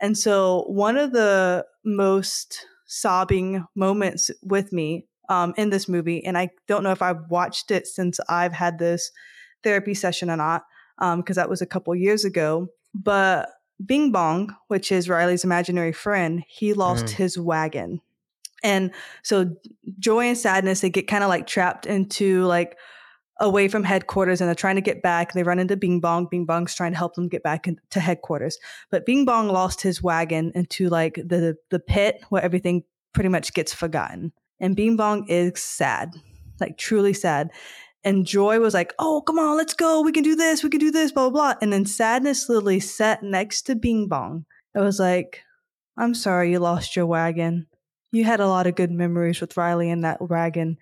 And 0.00 0.16
so 0.18 0.64
one 0.68 0.96
of 0.96 1.12
the 1.12 1.64
most 1.84 2.66
sobbing 2.86 3.64
moments 3.74 4.30
with 4.42 4.72
me 4.72 5.06
um, 5.28 5.54
in 5.56 5.70
this 5.70 5.88
movie, 5.88 6.24
and 6.24 6.36
I 6.36 6.50
don't 6.68 6.82
know 6.82 6.92
if 6.92 7.02
I've 7.02 7.30
watched 7.30 7.70
it 7.70 7.86
since 7.86 8.18
I've 8.28 8.52
had 8.52 8.78
this 8.78 9.10
therapy 9.62 9.94
session 9.94 10.30
or 10.30 10.36
not, 10.36 10.62
because 11.16 11.36
that 11.36 11.50
was 11.50 11.62
a 11.62 11.66
couple 11.66 11.94
years 11.94 12.24
ago. 12.24 12.68
But 12.94 13.50
Bing 13.84 14.12
Bong, 14.12 14.54
which 14.68 14.90
is 14.90 15.08
Riley's 15.08 15.44
imaginary 15.44 15.92
friend, 15.92 16.42
he 16.48 16.72
lost 16.72 17.06
Mm. 17.06 17.10
his 17.10 17.38
wagon. 17.38 18.00
And 18.62 18.90
so 19.22 19.54
joy 19.98 20.26
and 20.26 20.38
sadness, 20.38 20.80
they 20.80 20.90
get 20.90 21.06
kind 21.08 21.22
of 21.22 21.28
like 21.28 21.46
trapped 21.46 21.86
into 21.86 22.44
like 22.44 22.76
away 23.38 23.68
from 23.68 23.84
headquarters 23.84 24.40
and 24.40 24.48
they're 24.48 24.54
trying 24.54 24.76
to 24.76 24.80
get 24.80 25.02
back. 25.02 25.34
They 25.34 25.42
run 25.42 25.58
into 25.58 25.76
Bing 25.76 26.00
Bong. 26.00 26.26
Bing 26.30 26.46
Bong's 26.46 26.74
trying 26.74 26.92
to 26.92 26.98
help 26.98 27.14
them 27.14 27.28
get 27.28 27.42
back 27.42 27.68
in- 27.68 27.78
to 27.90 28.00
headquarters. 28.00 28.58
But 28.90 29.04
Bing 29.04 29.26
Bong 29.26 29.48
lost 29.48 29.82
his 29.82 30.02
wagon 30.02 30.52
into 30.54 30.88
like 30.88 31.16
the 31.16 31.56
the 31.70 31.78
pit 31.78 32.22
where 32.30 32.42
everything 32.42 32.82
pretty 33.12 33.28
much 33.28 33.52
gets 33.52 33.74
forgotten. 33.74 34.32
And 34.58 34.74
Bing 34.74 34.96
Bong 34.96 35.28
is 35.28 35.62
sad, 35.62 36.14
like 36.60 36.78
truly 36.78 37.12
sad. 37.12 37.50
And 38.06 38.24
Joy 38.24 38.60
was 38.60 38.72
like, 38.72 38.94
"Oh, 39.00 39.20
come 39.20 39.40
on, 39.40 39.56
let's 39.56 39.74
go. 39.74 40.00
We 40.00 40.12
can 40.12 40.22
do 40.22 40.36
this. 40.36 40.62
We 40.62 40.70
can 40.70 40.78
do 40.78 40.92
this." 40.92 41.10
Blah 41.10 41.28
blah 41.28 41.54
blah. 41.54 41.58
And 41.60 41.72
then 41.72 41.84
Sadness 41.84 42.48
literally 42.48 42.78
sat 42.78 43.24
next 43.24 43.62
to 43.62 43.74
Bing 43.74 44.06
Bong. 44.06 44.46
It 44.76 44.78
was 44.78 45.00
like, 45.00 45.42
"I'm 45.98 46.14
sorry 46.14 46.52
you 46.52 46.60
lost 46.60 46.94
your 46.94 47.06
wagon. 47.06 47.66
You 48.12 48.22
had 48.22 48.38
a 48.38 48.46
lot 48.46 48.68
of 48.68 48.76
good 48.76 48.92
memories 48.92 49.40
with 49.40 49.56
Riley 49.56 49.90
in 49.90 50.02
that 50.02 50.22
wagon." 50.22 50.78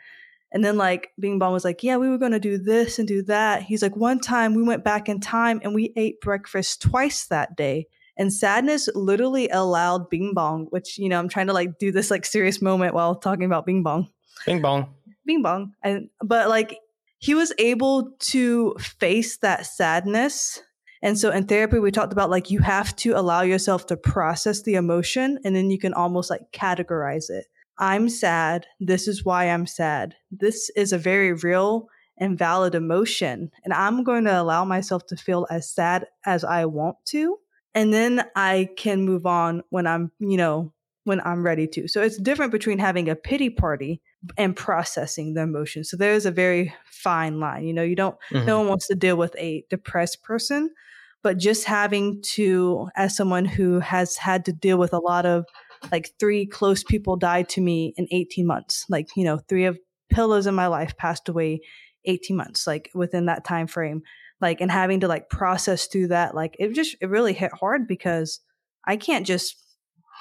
And 0.52 0.62
then 0.62 0.76
like 0.76 1.12
Bing 1.18 1.38
Bong 1.38 1.54
was 1.54 1.64
like, 1.64 1.82
"Yeah, 1.82 1.96
we 1.96 2.10
were 2.10 2.18
going 2.18 2.32
to 2.32 2.38
do 2.38 2.58
this 2.58 2.98
and 2.98 3.08
do 3.08 3.22
that." 3.22 3.62
He's 3.62 3.80
like, 3.80 3.96
"One 3.96 4.20
time 4.20 4.52
we 4.54 4.62
went 4.62 4.84
back 4.84 5.08
in 5.08 5.18
time 5.18 5.60
and 5.64 5.74
we 5.74 5.94
ate 5.96 6.20
breakfast 6.20 6.82
twice 6.82 7.26
that 7.28 7.56
day." 7.56 7.86
And 8.18 8.32
sadness 8.32 8.88
literally 8.94 9.48
allowed 9.48 10.10
Bing 10.10 10.34
Bong, 10.34 10.66
which, 10.66 10.98
you 10.98 11.08
know, 11.08 11.18
I'm 11.18 11.30
trying 11.30 11.46
to 11.46 11.54
like 11.54 11.78
do 11.78 11.90
this 11.90 12.10
like 12.10 12.26
serious 12.26 12.60
moment 12.60 12.94
while 12.94 13.14
talking 13.14 13.46
about 13.46 13.64
Bing 13.64 13.82
Bong. 13.82 14.10
Bing 14.44 14.60
bong. 14.60 14.94
Bing 15.26 15.42
Bong. 15.42 15.72
And 15.82 16.10
but 16.22 16.48
like 16.48 16.78
he 17.24 17.34
was 17.34 17.54
able 17.56 18.10
to 18.18 18.76
face 18.78 19.38
that 19.38 19.64
sadness. 19.64 20.60
And 21.02 21.18
so 21.18 21.30
in 21.30 21.46
therapy, 21.46 21.78
we 21.78 21.90
talked 21.90 22.12
about 22.12 22.28
like 22.28 22.50
you 22.50 22.58
have 22.58 22.94
to 22.96 23.12
allow 23.12 23.40
yourself 23.40 23.86
to 23.86 23.96
process 23.96 24.62
the 24.62 24.74
emotion 24.74 25.38
and 25.42 25.56
then 25.56 25.70
you 25.70 25.78
can 25.78 25.94
almost 25.94 26.28
like 26.28 26.42
categorize 26.52 27.30
it. 27.30 27.46
I'm 27.78 28.10
sad. 28.10 28.66
This 28.78 29.08
is 29.08 29.24
why 29.24 29.48
I'm 29.48 29.66
sad. 29.66 30.14
This 30.30 30.70
is 30.76 30.92
a 30.92 30.98
very 30.98 31.32
real 31.32 31.88
and 32.18 32.38
valid 32.38 32.74
emotion. 32.74 33.50
And 33.64 33.72
I'm 33.72 34.04
going 34.04 34.24
to 34.24 34.38
allow 34.38 34.66
myself 34.66 35.06
to 35.06 35.16
feel 35.16 35.46
as 35.50 35.72
sad 35.72 36.04
as 36.26 36.44
I 36.44 36.66
want 36.66 36.98
to. 37.06 37.38
And 37.74 37.90
then 37.90 38.22
I 38.36 38.68
can 38.76 39.06
move 39.06 39.24
on 39.24 39.62
when 39.70 39.86
I'm, 39.86 40.12
you 40.18 40.36
know, 40.36 40.74
when 41.04 41.20
I'm 41.20 41.42
ready 41.42 41.66
to. 41.68 41.86
So 41.88 42.02
it's 42.02 42.16
different 42.18 42.50
between 42.52 42.78
having 42.78 43.08
a 43.08 43.14
pity 43.14 43.50
party 43.50 44.00
and 44.36 44.56
processing 44.56 45.34
the 45.34 45.42
emotion. 45.42 45.84
So 45.84 45.96
there's 45.96 46.26
a 46.26 46.30
very 46.30 46.74
fine 46.86 47.38
line. 47.40 47.64
You 47.64 47.74
know, 47.74 47.82
you 47.82 47.94
don't, 47.94 48.16
Mhm. 48.32 48.46
no 48.46 48.58
one 48.58 48.68
wants 48.68 48.88
to 48.88 48.94
deal 48.94 49.16
with 49.16 49.36
a 49.38 49.64
depressed 49.68 50.22
person, 50.22 50.70
but 51.22 51.36
just 51.36 51.64
having 51.64 52.22
to, 52.32 52.88
as 52.96 53.16
someone 53.16 53.44
who 53.44 53.80
has 53.80 54.16
had 54.16 54.44
to 54.46 54.52
deal 54.52 54.78
with 54.78 54.92
a 54.92 54.98
lot 54.98 55.26
of 55.26 55.44
like 55.92 56.10
three 56.18 56.46
close 56.46 56.82
people 56.82 57.16
died 57.16 57.48
to 57.50 57.60
me 57.60 57.92
in 57.98 58.06
18 58.10 58.46
months, 58.46 58.86
like, 58.88 59.08
you 59.14 59.24
know, 59.24 59.38
three 59.48 59.66
of 59.66 59.78
pillows 60.10 60.46
in 60.46 60.54
my 60.54 60.66
life 60.66 60.96
passed 60.96 61.28
away 61.28 61.60
18 62.06 62.36
months, 62.36 62.66
like 62.66 62.90
within 62.94 63.26
that 63.26 63.44
time 63.44 63.66
frame. 63.66 64.02
Like, 64.40 64.60
and 64.62 64.70
having 64.70 65.00
to 65.00 65.08
like 65.08 65.28
process 65.28 65.86
through 65.86 66.08
that, 66.08 66.34
like 66.34 66.56
it 66.58 66.72
just, 66.74 66.96
it 67.02 67.08
really 67.10 67.34
hit 67.34 67.52
hard 67.52 67.86
because 67.86 68.40
I 68.86 68.96
can't 68.96 69.26
just 69.26 69.56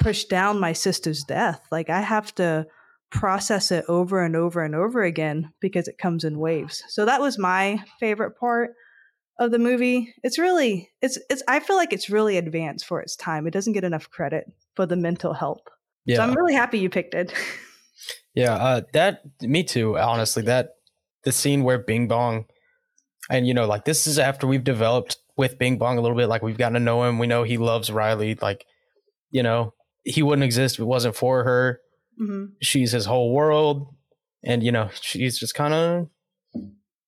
push 0.02 0.26
down 0.26 0.60
my 0.60 0.74
sister's 0.74 1.24
death. 1.24 1.62
Like 1.72 1.90
I 1.90 2.02
have 2.02 2.34
to 2.36 2.66
process 3.12 3.72
it 3.72 3.86
over 3.88 4.24
and 4.24 4.36
over 4.36 4.64
and 4.64 4.74
over 4.74 5.04
again 5.04 5.54
because 5.60 5.88
it 5.88 5.98
comes 5.98 6.24
in 6.24 6.40
waves. 6.40 6.84
So 6.90 7.06
that 7.06 7.22
was 7.22 7.38
my 7.38 7.84
favorite 8.00 8.38
part 8.40 8.72
of 9.40 9.52
the 9.52 9.60
movie. 9.60 10.14
It's 10.24 10.40
really 10.40 10.90
it's 11.02 11.18
it's 11.30 11.44
I 11.48 11.60
feel 11.60 11.76
like 11.76 11.94
it's 11.94 12.10
really 12.10 12.38
advanced 12.38 12.86
for 12.86 13.02
its 13.02 13.16
time. 13.16 13.48
It 13.48 13.52
doesn't 13.52 13.74
get 13.74 13.84
enough 13.84 14.10
credit 14.10 14.46
for 14.76 14.86
the 14.86 14.96
mental 14.96 15.34
help. 15.34 15.70
Yeah. 16.06 16.18
So 16.18 16.24
I'm 16.24 16.34
really 16.34 16.54
happy 16.54 16.80
you 16.80 16.90
picked 16.90 17.14
it. 17.14 17.34
Yeah, 18.36 18.56
uh, 18.56 18.82
that 18.94 19.22
me 19.42 19.64
too. 19.64 19.98
Honestly, 19.98 20.44
that 20.44 20.72
the 21.24 21.32
scene 21.32 21.64
where 21.64 21.78
Bing 21.78 22.08
Bong, 22.08 22.46
and 23.30 23.48
you 23.48 23.54
know, 23.54 23.68
like 23.68 23.86
this 23.86 24.08
is 24.08 24.18
after 24.18 24.48
we've 24.48 24.64
developed 24.64 25.18
with 25.38 25.60
Bing 25.60 25.78
Bong 25.78 25.98
a 25.98 26.02
little 26.02 26.18
bit. 26.18 26.30
Like 26.30 26.42
we've 26.42 26.58
gotten 26.58 26.74
to 26.74 26.80
know 26.80 27.04
him. 27.04 27.20
We 27.20 27.28
know 27.28 27.44
he 27.44 27.58
loves 27.58 27.92
Riley. 27.92 28.36
Like, 28.36 28.66
you 29.30 29.44
know, 29.44 29.74
he 30.04 30.22
wouldn't 30.24 30.44
exist 30.44 30.76
if 30.76 30.82
it 30.82 30.86
wasn't 30.86 31.16
for 31.16 31.44
her. 31.44 31.80
hmm 32.18 32.46
She's 32.62 32.92
his 32.92 33.06
whole 33.06 33.34
world, 33.34 33.94
and 34.44 34.62
you 34.64 34.72
know, 34.72 34.90
she's 35.02 35.38
just 35.40 35.56
kind 35.56 35.74
of, 35.74 36.10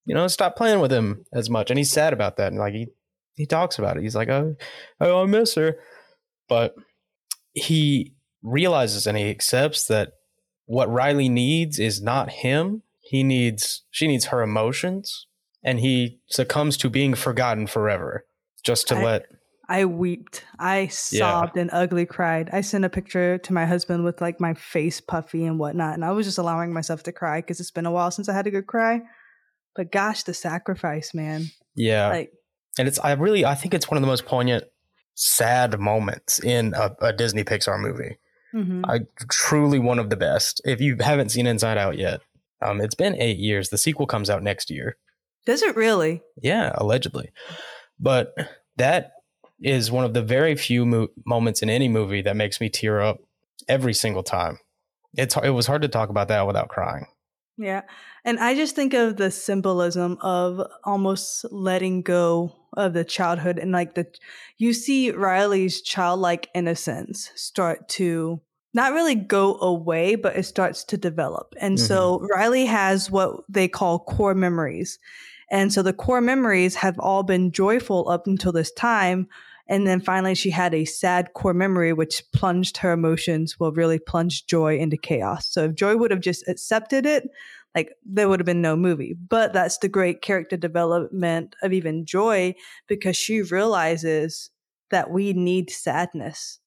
you 0.06 0.14
know, 0.16 0.28
stop 0.28 0.56
playing 0.56 0.80
with 0.80 0.92
him 0.92 1.26
as 1.34 1.50
much. 1.50 1.70
And 1.70 1.78
he's 1.78 1.92
sad 1.92 2.14
about 2.14 2.38
that. 2.38 2.52
And 2.52 2.60
like 2.60 2.74
he 2.74 2.88
he 3.36 3.46
talks 3.46 3.78
about 3.78 3.98
it. 3.98 4.04
He's 4.04 4.16
like, 4.16 4.30
oh, 4.30 4.56
oh, 5.02 5.24
I 5.24 5.26
miss 5.26 5.56
her, 5.56 5.78
but 6.48 6.76
he 7.54 8.14
realizes 8.42 9.08
and 9.08 9.18
he 9.18 9.30
accepts 9.30 9.88
that 9.88 10.14
what 10.66 10.90
Riley 10.90 11.30
needs 11.30 11.80
is 11.80 12.02
not 12.02 12.30
him. 12.30 12.84
He 13.02 13.24
needs 13.24 13.84
she 13.92 14.08
needs 14.08 14.26
her 14.26 14.42
emotions 14.42 15.28
and 15.64 15.80
he 15.80 16.20
succumbs 16.28 16.78
to 16.78 16.90
being 16.90 17.14
forgotten 17.16 17.68
forever 17.68 18.26
just 18.64 18.88
to 18.90 18.96
I- 18.96 19.04
let 19.04 19.26
I 19.68 19.86
weeped. 19.86 20.44
I 20.60 20.88
sobbed 20.88 21.58
and 21.58 21.70
ugly 21.74 22.06
cried. 22.06 22.50
I 22.54 22.62
sent 22.62 22.86
a 22.86 22.90
picture 22.90 23.38
to 23.40 23.54
my 23.54 23.66
husband 23.66 24.04
with 24.04 24.22
like 24.22 24.40
my 24.40 24.54
face 24.54 25.02
puffy 25.02 25.46
and 25.46 25.58
whatnot, 25.58 25.96
and 25.96 26.06
I 26.06 26.12
was 26.12 26.26
just 26.26 26.38
allowing 26.38 26.72
myself 26.74 27.04
to 27.04 27.12
cry 27.12 27.42
because 27.42 27.60
it's 27.60 27.72
been 27.72 27.86
a 27.86 27.92
while 27.92 28.12
since 28.12 28.30
I 28.30 28.34
had 28.34 28.48
a 28.48 28.52
good 28.52 28.68
cry. 28.68 29.02
But 29.76 29.92
gosh, 29.92 30.24
the 30.24 30.34
sacrifice, 30.34 31.14
man! 31.14 31.46
yeah 31.76 32.08
Like, 32.10 32.32
and 32.78 32.88
it's 32.88 33.00
I 33.00 33.14
really 33.14 33.44
I 33.46 33.56
think 33.56 33.74
it's 33.74 33.90
one 33.90 33.98
of 33.98 34.02
the 34.02 34.08
most 34.08 34.26
poignant 34.26 34.66
sad 35.16 35.80
moments 35.80 36.44
in 36.44 36.74
a, 36.76 36.96
a 37.02 37.14
Disney 37.14 37.44
Pixar 37.44 37.80
movie. 37.80 38.18
mhm. 38.54 38.84
I 38.88 39.00
truly 39.30 39.80
one 39.80 40.00
of 40.00 40.10
the 40.10 40.16
best. 40.18 40.62
If 40.66 40.80
you 40.80 40.98
haven't 41.00 41.30
seen 41.30 41.48
Inside 41.48 41.78
Out 41.78 41.98
yet, 41.98 42.22
um, 42.62 42.82
it's 42.82 42.96
been 42.96 43.16
eight 43.16 43.38
years. 43.38 43.70
The 43.70 43.78
sequel 43.78 44.06
comes 44.08 44.30
out 44.30 44.44
next 44.44 44.70
year. 44.70 44.98
does 45.46 45.62
it 45.64 45.76
really? 45.76 46.22
Yeah, 46.42 46.72
allegedly. 46.76 47.32
But 48.00 48.34
that 48.78 49.12
is 49.62 49.92
one 49.92 50.06
of 50.06 50.14
the 50.14 50.22
very 50.22 50.56
few 50.56 50.86
mo- 50.86 51.08
moments 51.26 51.62
in 51.62 51.70
any 51.70 51.88
movie 51.88 52.22
that 52.22 52.36
makes 52.36 52.60
me 52.60 52.70
tear 52.70 53.02
up 53.02 53.20
every 53.68 53.94
single 53.94 54.24
time. 54.24 54.60
It's 55.14 55.36
it 55.38 55.50
was 55.50 55.68
hard 55.68 55.82
to 55.84 55.88
talk 55.88 56.10
about 56.10 56.28
that 56.28 56.46
without 56.46 56.70
crying. 56.70 57.08
Yeah. 57.58 57.84
And 58.26 58.40
I 58.40 58.54
just 58.54 58.76
think 58.76 58.94
of 58.94 59.16
the 59.16 59.32
symbolism 59.32 60.18
of 60.22 60.62
almost 60.84 61.46
letting 61.52 62.02
go 62.02 62.54
of 62.76 62.94
the 62.94 63.06
childhood 63.06 63.58
and 63.58 63.72
like 63.72 63.96
the 63.96 64.06
you 64.58 64.74
see 64.74 65.12
Riley's 65.12 65.82
childlike 65.82 66.50
innocence 66.54 67.32
start 67.36 67.88
to 67.90 68.42
not 68.74 68.92
really 68.92 69.16
go 69.16 69.58
away, 69.62 70.16
but 70.16 70.36
it 70.36 70.44
starts 70.44 70.84
to 70.84 70.98
develop. 70.98 71.54
And 71.62 71.80
so 71.80 72.18
mm-hmm. 72.18 72.26
Riley 72.34 72.66
has 72.66 73.10
what 73.10 73.38
they 73.48 73.70
call 73.70 74.00
core 74.00 74.36
memories. 74.36 75.00
And 75.52 75.72
so 75.72 75.82
the 75.82 75.94
core 75.94 76.22
memories 76.22 76.76
have 76.76 77.00
all 77.00 77.24
been 77.24 77.52
joyful 77.52 78.10
up 78.10 78.28
until 78.28 78.52
this 78.52 78.72
time. 78.72 79.28
And 79.68 79.88
then 79.88 80.00
finally, 80.00 80.36
she 80.36 80.52
had 80.52 80.74
a 80.74 80.86
sad 80.86 81.34
core 81.34 81.54
memory, 81.54 81.92
which 81.92 82.24
plunged 82.32 82.78
her 82.78 82.92
emotions, 82.92 83.60
well, 83.60 83.72
really 83.72 84.00
plunged 84.00 84.48
joy 84.48 84.78
into 84.78 84.98
chaos. 84.98 85.48
So 85.48 85.66
if 85.66 85.76
Joy 85.76 85.98
would 85.98 86.12
have 86.12 86.22
just 86.22 86.48
accepted 86.48 87.06
it, 87.06 87.28
like 87.74 87.94
there 88.06 88.30
would 88.30 88.40
have 88.40 88.46
been 88.46 88.62
no 88.62 88.76
movie. 88.76 89.14
But 89.14 89.54
that's 89.54 89.80
the 89.80 89.90
great 89.90 90.22
character 90.22 90.56
development 90.56 91.56
of 91.64 91.74
even 91.74 92.06
Joy 92.06 92.56
because 92.88 93.18
she 93.18 93.42
realizes 93.42 94.52
that 94.92 95.10
we 95.10 95.34
need 95.34 95.72
sadness. 95.72 96.60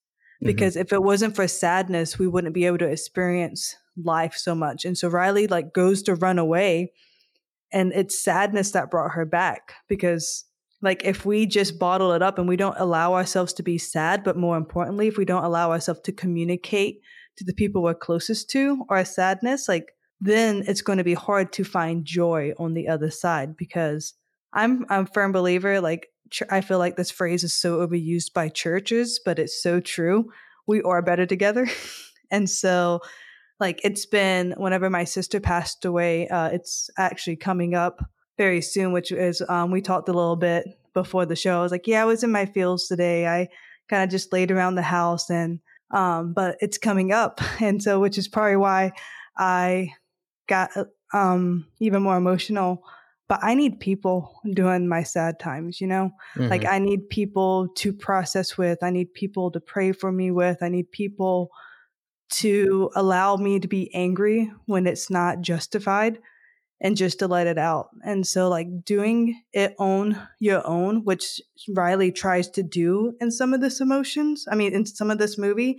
Mm-hmm. 0.42 0.46
Because 0.46 0.76
if 0.76 0.92
it 0.92 1.02
wasn't 1.02 1.36
for 1.36 1.48
sadness, 1.48 2.18
we 2.18 2.26
wouldn't 2.26 2.54
be 2.54 2.66
able 2.66 2.78
to 2.78 2.88
experience 2.88 3.76
life 3.96 4.34
so 4.34 4.54
much. 4.54 4.84
And 4.84 4.98
so 4.98 5.08
Riley 5.08 5.46
like 5.46 5.72
goes 5.72 6.02
to 6.04 6.14
run 6.14 6.38
away 6.38 6.92
and 7.72 7.92
it's 7.92 8.22
sadness 8.22 8.72
that 8.72 8.90
brought 8.90 9.12
her 9.12 9.24
back 9.24 9.74
because 9.88 10.44
like 10.80 11.04
if 11.04 11.26
we 11.26 11.44
just 11.46 11.78
bottle 11.78 12.12
it 12.12 12.22
up 12.22 12.38
and 12.38 12.48
we 12.48 12.56
don't 12.56 12.78
allow 12.78 13.14
ourselves 13.14 13.52
to 13.52 13.62
be 13.62 13.78
sad 13.78 14.24
but 14.24 14.36
more 14.36 14.56
importantly 14.56 15.08
if 15.08 15.16
we 15.16 15.24
don't 15.24 15.44
allow 15.44 15.70
ourselves 15.70 16.00
to 16.00 16.12
communicate 16.12 17.00
to 17.36 17.44
the 17.44 17.54
people 17.54 17.82
we're 17.82 17.94
closest 17.94 18.50
to 18.50 18.84
our 18.88 19.04
sadness 19.04 19.68
like 19.68 19.92
then 20.20 20.64
it's 20.66 20.82
going 20.82 20.98
to 20.98 21.04
be 21.04 21.14
hard 21.14 21.52
to 21.52 21.64
find 21.64 22.04
joy 22.04 22.52
on 22.58 22.74
the 22.74 22.88
other 22.88 23.10
side 23.10 23.56
because 23.56 24.14
i'm 24.52 24.84
i'm 24.88 25.04
a 25.04 25.06
firm 25.06 25.32
believer 25.32 25.80
like 25.80 26.08
ch- 26.30 26.42
i 26.50 26.60
feel 26.60 26.78
like 26.78 26.96
this 26.96 27.10
phrase 27.10 27.44
is 27.44 27.54
so 27.54 27.86
overused 27.86 28.32
by 28.32 28.48
churches 28.48 29.20
but 29.24 29.38
it's 29.38 29.62
so 29.62 29.80
true. 29.80 30.30
We 30.66 30.82
are 30.82 31.02
better 31.02 31.26
together. 31.26 31.66
And 32.30 32.48
so 32.48 33.00
like 33.60 33.80
it's 33.84 34.06
been 34.06 34.54
whenever 34.56 34.88
my 34.90 35.04
sister 35.04 35.40
passed 35.40 35.84
away 35.84 36.28
uh, 36.28 36.48
it's 36.48 36.90
actually 36.98 37.36
coming 37.36 37.74
up 37.74 38.04
very 38.36 38.60
soon 38.60 38.92
which 38.92 39.10
is 39.12 39.42
um, 39.48 39.70
we 39.70 39.80
talked 39.80 40.08
a 40.08 40.12
little 40.12 40.36
bit 40.36 40.64
before 40.94 41.26
the 41.26 41.36
show 41.36 41.58
i 41.58 41.62
was 41.62 41.72
like 41.72 41.86
yeah 41.86 42.02
i 42.02 42.04
was 42.04 42.22
in 42.22 42.30
my 42.32 42.46
fields 42.46 42.88
today 42.88 43.26
i 43.26 43.48
kind 43.88 44.02
of 44.04 44.10
just 44.10 44.32
laid 44.32 44.50
around 44.50 44.74
the 44.74 44.82
house 44.82 45.30
and 45.30 45.60
um, 45.90 46.32
but 46.34 46.56
it's 46.60 46.78
coming 46.78 47.12
up 47.12 47.40
and 47.60 47.82
so 47.82 47.98
which 48.00 48.18
is 48.18 48.28
probably 48.28 48.56
why 48.56 48.92
i 49.36 49.88
got 50.48 50.70
um, 51.12 51.66
even 51.80 52.02
more 52.02 52.16
emotional 52.16 52.82
but 53.28 53.38
i 53.42 53.54
need 53.54 53.80
people 53.80 54.40
during 54.54 54.86
my 54.88 55.02
sad 55.02 55.38
times 55.38 55.80
you 55.80 55.86
know 55.86 56.10
Mhm. 56.36 56.50
like 56.50 56.64
I 56.66 56.78
need 56.78 57.08
people 57.10 57.68
to 57.76 57.92
process 57.92 58.56
with. 58.58 58.82
I 58.82 58.90
need 58.90 59.12
people 59.14 59.50
to 59.50 59.60
pray 59.60 59.92
for 59.92 60.12
me 60.12 60.30
with. 60.30 60.62
I 60.62 60.68
need 60.68 60.90
people 60.92 61.50
to 62.30 62.90
allow 62.94 63.36
me 63.36 63.58
to 63.60 63.68
be 63.68 63.92
angry 63.94 64.50
when 64.66 64.86
it's 64.86 65.10
not 65.10 65.40
justified 65.40 66.18
and 66.80 66.96
just 66.96 67.18
to 67.18 67.26
let 67.26 67.46
it 67.46 67.58
out. 67.58 67.88
And 68.04 68.26
so 68.26 68.48
like 68.48 68.84
doing 68.84 69.42
it 69.52 69.74
on 69.78 70.20
your 70.38 70.64
own, 70.66 71.04
which 71.04 71.40
Riley 71.74 72.12
tries 72.12 72.48
to 72.50 72.62
do 72.62 73.14
in 73.20 73.30
some 73.30 73.52
of 73.52 73.60
this 73.60 73.80
emotions. 73.80 74.46
I 74.50 74.54
mean, 74.54 74.72
in 74.74 74.86
some 74.86 75.10
of 75.10 75.18
this 75.18 75.38
movie 75.38 75.76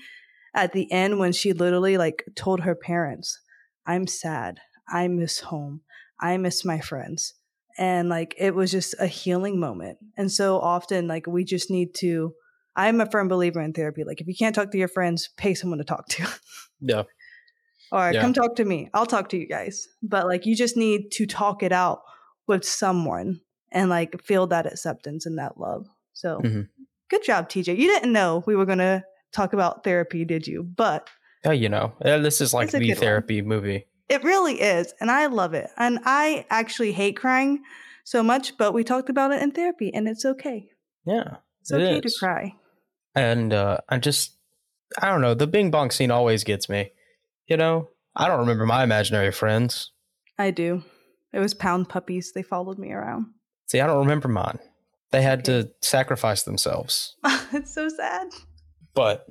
at 0.53 0.74
the 0.74 0.91
end 0.91 1.20
when 1.20 1.32
she 1.32 1.53
literally 1.53 1.98
like 1.98 2.25
told 2.36 2.62
her 2.62 2.75
parents, 2.75 3.39
I'm 3.86 4.08
sad. 4.08 4.60
I 4.88 5.08
miss 5.08 5.39
home. 5.39 5.82
I 6.20 6.36
miss 6.38 6.65
my 6.65 6.79
friends 6.79 7.36
and 7.79 8.10
like 8.10 8.36
it 8.38 8.53
was 8.53 8.72
just 8.72 8.94
a 9.00 9.08
healing 9.08 9.58
moment 9.60 9.98
and 10.18 10.32
so 10.32 10.60
often 10.60 11.08
like 11.08 11.25
we 11.25 11.44
just 11.44 11.72
need 11.72 11.96
to 11.96 12.34
i'm 12.76 13.02
a 13.02 13.06
firm 13.10 13.28
believer 13.28 13.62
in 13.62 13.74
therapy 13.74 14.04
like 14.04 14.22
if 14.22 14.28
you 14.28 14.36
can't 14.36 14.56
talk 14.56 14.72
to 14.72 14.78
your 14.78 14.88
friends 14.88 15.30
pay 15.38 15.54
someone 15.54 15.78
to 15.80 15.84
talk 15.86 16.08
to 16.08 16.26
yeah. 16.82 17.04
all 17.92 18.00
right 18.00 18.16
Yeah. 18.16 18.22
come 18.22 18.34
talk 18.34 18.56
to 18.56 18.66
me 18.66 18.90
i'll 18.94 19.06
talk 19.06 19.30
to 19.30 19.38
you 19.38 19.48
guys 19.48 19.88
but 20.04 20.28
like 20.28 20.46
you 20.46 20.56
just 20.56 20.78
need 20.78 21.12
to 21.14 21.26
talk 21.26 21.64
it 21.64 21.72
out 21.72 22.02
with 22.48 22.64
someone 22.66 23.42
and 23.72 23.90
like 23.90 24.22
feel 24.24 24.48
that 24.48 24.66
acceptance 24.66 25.26
and 25.26 25.38
that 25.38 25.60
love 25.60 25.88
so 26.14 26.42
Mhm. 26.44 26.68
Good 27.10 27.24
job, 27.24 27.50
TJ. 27.50 27.76
You 27.76 27.88
didn't 27.88 28.14
know 28.14 28.44
we 28.46 28.56
were 28.56 28.68
going 28.68 28.78
to 28.78 29.04
talk 29.34 29.54
about 29.54 29.84
therapy, 29.84 30.26
did 30.26 30.46
you? 30.46 30.62
But 30.62 31.10
Yeah, 31.44 31.54
you 31.54 31.68
know, 31.68 31.94
uh, 32.06 32.20
this 32.20 32.40
is 32.40 32.54
like 32.54 32.70
the 32.70 32.78
good 32.80 32.90
one. 32.90 32.98
therapy 32.98 33.42
movie. 33.42 33.88
it 34.10 34.24
really 34.24 34.62
is. 34.62 34.94
And 35.02 35.10
I 35.10 35.26
love 35.26 35.56
it. 35.56 35.72
And 35.76 35.98
I 36.06 36.46
actually 36.52 36.92
hate 36.92 37.18
crying 37.18 37.64
so 38.04 38.22
much, 38.22 38.58
but 38.60 38.74
we 38.76 38.84
talked 38.84 39.10
about 39.10 39.32
it 39.32 39.42
in 39.42 39.50
therapy 39.50 39.92
and 39.92 40.08
it's 40.08 40.24
okay. 40.24 40.70
Yeah. 41.04 41.38
It's 41.62 41.72
It 41.72 41.82
okay 41.82 42.01
to 42.01 42.12
cry. 42.20 42.56
And 43.16 43.54
uh, 43.54 43.80
I 43.89 43.98
just, 43.98 44.38
I 45.01 45.10
don't 45.10 45.22
know, 45.22 45.34
the 45.34 45.48
Bing 45.48 45.72
Bong 45.72 45.92
scene 45.92 46.12
always 46.12 46.44
gets 46.44 46.70
me. 46.70 46.92
You 47.48 47.58
know, 47.58 47.89
I 48.16 48.28
don't 48.28 48.39
remember 48.39 48.66
my 48.66 48.84
imaginary 48.84 49.32
friends. 49.32 49.92
I 50.38 50.51
do. 50.51 50.84
It 51.34 51.39
was 51.39 51.54
pound 51.54 51.89
puppies. 51.89 52.32
They 52.34 52.44
followed 52.44 52.78
me 52.78 52.92
around. 52.92 53.28
See, 53.68 53.80
I 53.80 53.88
don't 53.88 54.00
remember 54.00 54.28
mine. 54.28 54.60
They 55.12 55.22
had 55.22 55.46
to 55.46 55.72
sacrifice 55.82 56.44
themselves. 56.44 57.16
it's 57.54 57.74
so 57.74 57.89
sad. 57.89 58.28
But 58.94 59.28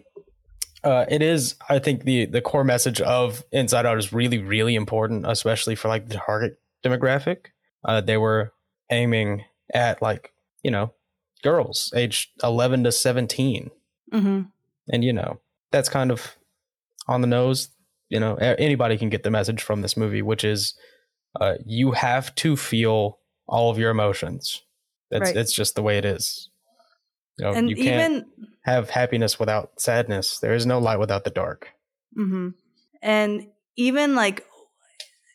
uh, 0.84 1.06
it 1.08 1.22
is, 1.22 1.56
I 1.68 1.78
think, 1.78 2.04
the 2.04 2.26
the 2.26 2.40
core 2.40 2.64
message 2.64 3.00
of 3.00 3.44
Inside 3.52 3.86
Out 3.86 3.98
is 3.98 4.12
really, 4.12 4.38
really 4.38 4.74
important, 4.74 5.24
especially 5.26 5.74
for 5.74 5.88
like 5.88 6.08
the 6.08 6.16
target 6.16 6.58
demographic. 6.84 7.46
Uh, 7.84 8.00
they 8.00 8.16
were 8.16 8.52
aiming 8.90 9.44
at 9.72 10.00
like 10.00 10.32
you 10.62 10.70
know 10.70 10.92
girls 11.42 11.92
aged 11.94 12.30
eleven 12.42 12.84
to 12.84 12.92
seventeen, 12.92 13.70
hmm 14.12 14.42
and 14.88 15.04
you 15.04 15.12
know 15.12 15.40
that's 15.70 15.88
kind 15.88 16.10
of 16.10 16.36
on 17.06 17.20
the 17.20 17.26
nose. 17.26 17.68
You 18.08 18.20
know, 18.20 18.36
anybody 18.36 18.96
can 18.96 19.10
get 19.10 19.22
the 19.22 19.30
message 19.30 19.62
from 19.62 19.82
this 19.82 19.94
movie, 19.96 20.22
which 20.22 20.42
is 20.42 20.74
uh, 21.38 21.54
you 21.66 21.92
have 21.92 22.34
to 22.36 22.56
feel 22.56 23.18
all 23.46 23.70
of 23.70 23.78
your 23.78 23.90
emotions. 23.90 24.62
That's 25.10 25.22
Right. 25.22 25.36
it's 25.36 25.52
just 25.52 25.74
the 25.74 25.82
way 25.82 25.98
it 25.98 26.06
is. 26.06 26.48
You 27.38 27.44
know, 27.44 27.52
And 27.52 27.68
you 27.70 27.76
can't 27.76 28.12
even 28.12 28.26
have 28.64 28.90
happiness 28.90 29.38
without 29.38 29.78
sadness. 29.80 30.38
There 30.38 30.54
is 30.54 30.64
no 30.64 30.78
light 30.78 30.98
without 30.98 31.24
the 31.24 31.30
dark. 31.30 31.68
hmm 32.14 32.50
And 33.02 33.46
even 33.76 34.14
like 34.14 34.44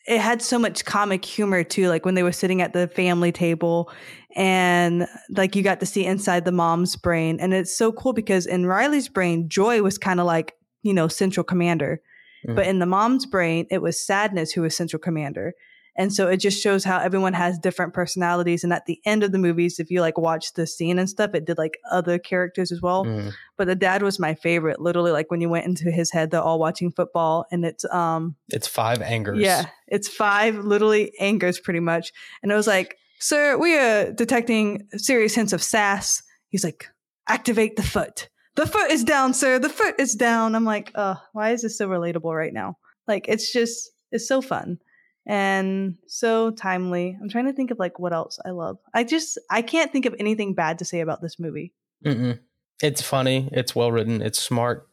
it 0.06 0.20
had 0.20 0.42
so 0.42 0.58
much 0.58 0.84
comic 0.84 1.24
humor 1.24 1.64
too, 1.64 1.88
like 1.88 2.04
when 2.04 2.14
they 2.14 2.22
were 2.22 2.32
sitting 2.32 2.60
at 2.60 2.72
the 2.72 2.88
family 2.88 3.32
table 3.32 3.90
and 4.34 5.06
like 5.30 5.54
you 5.56 5.62
got 5.62 5.80
to 5.80 5.86
see 5.86 6.04
inside 6.04 6.44
the 6.44 6.52
mom's 6.52 6.96
brain. 6.96 7.38
And 7.40 7.54
it's 7.54 7.76
so 7.76 7.92
cool 7.92 8.12
because 8.12 8.46
in 8.46 8.66
Riley's 8.66 9.08
brain, 9.08 9.48
Joy 9.48 9.82
was 9.82 9.98
kind 9.98 10.20
of 10.20 10.26
like, 10.26 10.54
you 10.82 10.92
know, 10.94 11.08
central 11.08 11.44
commander. 11.44 12.00
But 12.46 12.66
Mhm. 12.66 12.68
in 12.68 12.78
the 12.80 12.86
mom's 12.86 13.24
brain, 13.26 13.66
it 13.70 13.80
was 13.80 13.98
sadness 14.04 14.52
who 14.52 14.62
was 14.62 14.76
central 14.76 15.00
commander. 15.00 15.54
And 15.96 16.12
so 16.12 16.26
it 16.28 16.38
just 16.38 16.60
shows 16.60 16.82
how 16.82 16.98
everyone 16.98 17.34
has 17.34 17.56
different 17.56 17.94
personalities. 17.94 18.64
And 18.64 18.72
at 18.72 18.84
the 18.86 18.98
end 19.06 19.22
of 19.22 19.30
the 19.30 19.38
movies, 19.38 19.78
if 19.78 19.90
you 19.92 20.00
like 20.00 20.18
watch 20.18 20.52
the 20.54 20.66
scene 20.66 20.98
and 20.98 21.08
stuff, 21.08 21.30
it 21.34 21.44
did 21.46 21.56
like 21.56 21.78
other 21.90 22.18
characters 22.18 22.72
as 22.72 22.82
well 22.82 23.04
Mm. 23.04 23.32
but 23.56 23.68
the 23.68 23.76
dad 23.76 24.02
was 24.02 24.18
my 24.18 24.34
favorite 24.34 24.80
literally 24.80 25.12
like 25.12 25.30
when 25.30 25.40
you 25.40 25.48
went 25.48 25.66
into 25.66 25.90
his 25.92 26.10
head 26.10 26.32
they're 26.32 26.42
all 26.42 26.58
watching 26.58 26.90
football 26.90 27.46
and 27.52 27.64
it's 27.64 27.84
um 27.86 28.34
It's 28.48 28.66
five 28.66 29.00
angers. 29.00 29.38
yeah 29.38 29.66
it's 29.86 30.08
five 30.08 30.56
literally 30.56 31.12
angers 31.20 31.60
pretty 31.60 31.80
much 31.80 32.12
and 32.42 32.50
it 32.50 32.56
was 32.56 32.66
like 32.66 32.98
sir 33.24 33.56
we 33.58 33.76
are 33.76 34.12
detecting 34.12 34.86
serious 34.96 35.34
hints 35.34 35.52
of 35.52 35.62
sass 35.62 36.22
he's 36.48 36.64
like 36.64 36.88
activate 37.28 37.76
the 37.76 37.82
foot 37.82 38.28
the 38.56 38.66
foot 38.66 38.90
is 38.90 39.04
down 39.04 39.32
sir 39.32 39.58
the 39.58 39.68
foot 39.68 39.94
is 39.98 40.14
down 40.14 40.54
i'm 40.54 40.64
like 40.64 40.90
uh 40.94 41.14
why 41.32 41.50
is 41.50 41.62
this 41.62 41.78
so 41.78 41.88
relatable 41.88 42.36
right 42.36 42.52
now 42.52 42.76
like 43.08 43.26
it's 43.28 43.52
just 43.52 43.90
it's 44.12 44.28
so 44.28 44.42
fun 44.42 44.78
and 45.26 45.96
so 46.06 46.50
timely 46.50 47.16
i'm 47.20 47.28
trying 47.28 47.46
to 47.46 47.52
think 47.52 47.70
of 47.70 47.78
like 47.78 47.98
what 47.98 48.12
else 48.12 48.38
i 48.44 48.50
love 48.50 48.76
i 48.92 49.02
just 49.02 49.38
i 49.50 49.62
can't 49.62 49.90
think 49.90 50.04
of 50.04 50.14
anything 50.18 50.54
bad 50.54 50.78
to 50.78 50.84
say 50.84 51.00
about 51.00 51.22
this 51.22 51.38
movie 51.38 51.72
Mm-mm. 52.04 52.38
It's 52.82 53.02
funny. 53.02 53.48
It's 53.52 53.74
well 53.74 53.92
written. 53.92 54.20
It's 54.20 54.40
smart. 54.40 54.88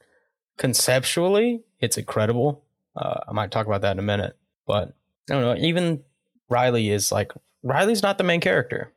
Conceptually, 0.58 1.64
it's 1.80 1.98
incredible. 1.98 2.64
Uh, 2.96 3.20
I 3.28 3.34
might 3.34 3.52
talk 3.52 3.66
about 3.66 3.82
that 3.82 3.94
in 3.94 4.00
a 4.00 4.04
minute. 4.04 4.38
But 4.66 4.94
I 5.30 5.34
don't 5.34 5.42
know. 5.42 5.56
Even 5.66 6.04
Riley 6.50 6.90
is 6.90 7.12
like 7.12 7.34
Riley's 7.64 8.02
not 8.04 8.18
the 8.18 8.24
main 8.24 8.42
character. 8.42 8.92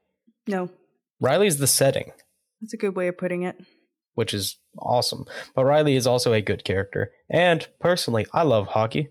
no 0.47 0.69
Riley's 1.21 1.59
the 1.59 1.67
setting, 1.67 2.13
that's 2.61 2.75
a 2.75 2.77
good 2.77 2.97
way 2.97 3.09
of 3.09 3.17
putting 3.19 3.43
it 3.43 3.57
which 4.17 4.33
is 4.33 4.59
awesome. 4.79 5.25
But 5.57 5.65
Riley 5.65 5.97
is 5.97 6.07
also 6.07 6.33
a 6.33 6.41
good 6.41 6.63
character. 6.63 7.11
And 7.29 7.67
personally, 7.81 8.27
I 8.33 8.45
love 8.45 8.69
hockey. 8.69 9.09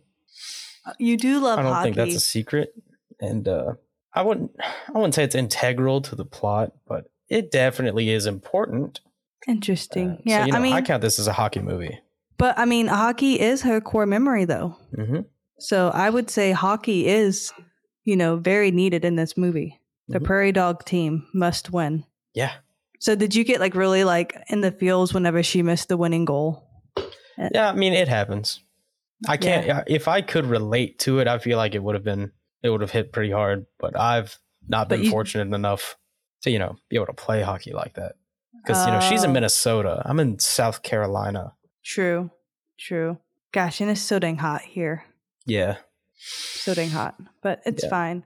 Uh, 0.86 0.94
You 0.98 1.18
do 1.18 1.42
love 1.42 1.58
hockey. 1.58 1.60
I 1.60 1.63
don't 1.63 1.74
hockey. 1.74 1.84
think 1.88 1.96
that's 1.98 2.16
a 2.16 2.26
secret. 2.26 2.74
And 3.20 3.46
uh, 3.50 3.74
I 4.13 4.22
wouldn't 4.22 4.52
I 4.62 4.92
wouldn't 4.94 5.13
say 5.13 5.26
it's 5.26 5.36
integral 5.36 6.00
to 6.04 6.16
the 6.16 6.24
plot, 6.24 6.72
but 6.88 7.12
it 7.28 7.52
definitely 7.52 8.12
is 8.12 8.26
important. 8.26 9.02
Interesting. 9.46 10.12
Uh, 10.12 10.16
so, 10.16 10.22
yeah, 10.24 10.46
you 10.46 10.52
know, 10.54 10.58
I 10.60 10.62
mean, 10.62 10.72
I 10.74 10.82
count 10.82 11.02
this 11.02 11.20
as 11.20 11.28
a 11.28 11.34
hockey 11.34 11.60
movie. 11.60 12.00
but 12.38 12.58
I 12.58 12.63
mean, 12.63 12.88
hockey 12.88 13.42
is 13.42 13.62
her 13.63 13.82
core 13.82 14.06
memory, 14.06 14.46
though. 14.46 14.78
hmm 14.96 15.22
So 15.60 15.89
I 15.89 16.10
would 16.10 16.30
say 16.30 16.54
hockey 16.54 17.08
is, 17.08 17.52
you 18.04 18.16
know, 18.16 18.36
very 18.38 18.72
needed 18.72 19.06
in 19.06 19.16
this 19.16 19.38
movie. 19.38 19.80
The 20.08 20.20
Mhm. 20.20 20.26
Prairie 20.26 20.52
Dog 20.52 20.84
team 20.86 21.28
must 21.34 21.72
win. 21.72 22.06
Yeah. 22.34 22.54
So 23.00 23.16
did 23.16 23.36
you 23.36 23.44
get 23.44 23.60
like 23.60 23.76
really 23.76 24.04
like 24.04 24.36
in 24.48 24.62
the 24.62 24.72
feels 24.72 25.13
whenever 25.13 25.44
she 25.44 25.62
missed 25.62 25.89
the 25.89 25.98
winning 25.98 26.26
goal? 26.26 26.68
Yeah, 27.38 27.70
I 27.70 27.74
mean 27.74 27.94
it 27.94 28.08
happens. 28.08 28.60
I 29.28 29.38
can't. 29.38 29.66
Yeah. 29.66 29.84
If 29.88 30.08
I 30.08 30.22
could 30.22 30.46
relate 30.46 31.00
to 31.00 31.20
it, 31.20 31.28
I 31.28 31.38
feel 31.39 31.58
like 31.58 31.76
it 31.76 31.84
would 31.84 31.96
have 31.96 32.04
been 32.04 32.32
it 32.62 32.70
would 32.70 32.82
have 32.82 32.92
hit 32.92 33.12
pretty 33.12 33.32
hard. 33.32 33.66
But 33.80 33.98
I've 34.00 34.38
not 34.68 34.88
But 34.89 34.98
been 34.98 35.06
you- 35.06 35.12
fortunate 35.12 35.54
enough 35.54 35.98
to 36.44 36.52
you 36.52 36.60
know 36.60 36.76
be 36.89 36.96
able 36.96 37.08
to 37.08 37.13
play 37.13 37.42
hockey 37.42 37.74
like 37.74 37.96
that. 37.96 38.16
Because 38.63 38.86
you 38.86 38.92
know 38.94 39.00
she's 39.02 39.24
in 39.24 39.32
Oh. 39.32 39.34
Minnesota. 39.34 40.02
I'm 40.06 40.20
in 40.20 40.39
South 40.39 40.84
Carolina. 40.84 41.54
True, 41.84 42.32
true. 42.80 43.18
Gosh, 43.52 43.82
and 43.82 43.89
it's 43.92 44.00
so 44.02 44.20
dang 44.20 44.38
hot 44.38 44.62
here. 44.62 45.04
Yeah. 45.46 45.78
So 46.24 46.74
dang 46.74 46.90
hot, 46.90 47.16
but 47.42 47.62
it's 47.66 47.84
Yeah. 47.84 47.90
fine. 47.90 48.26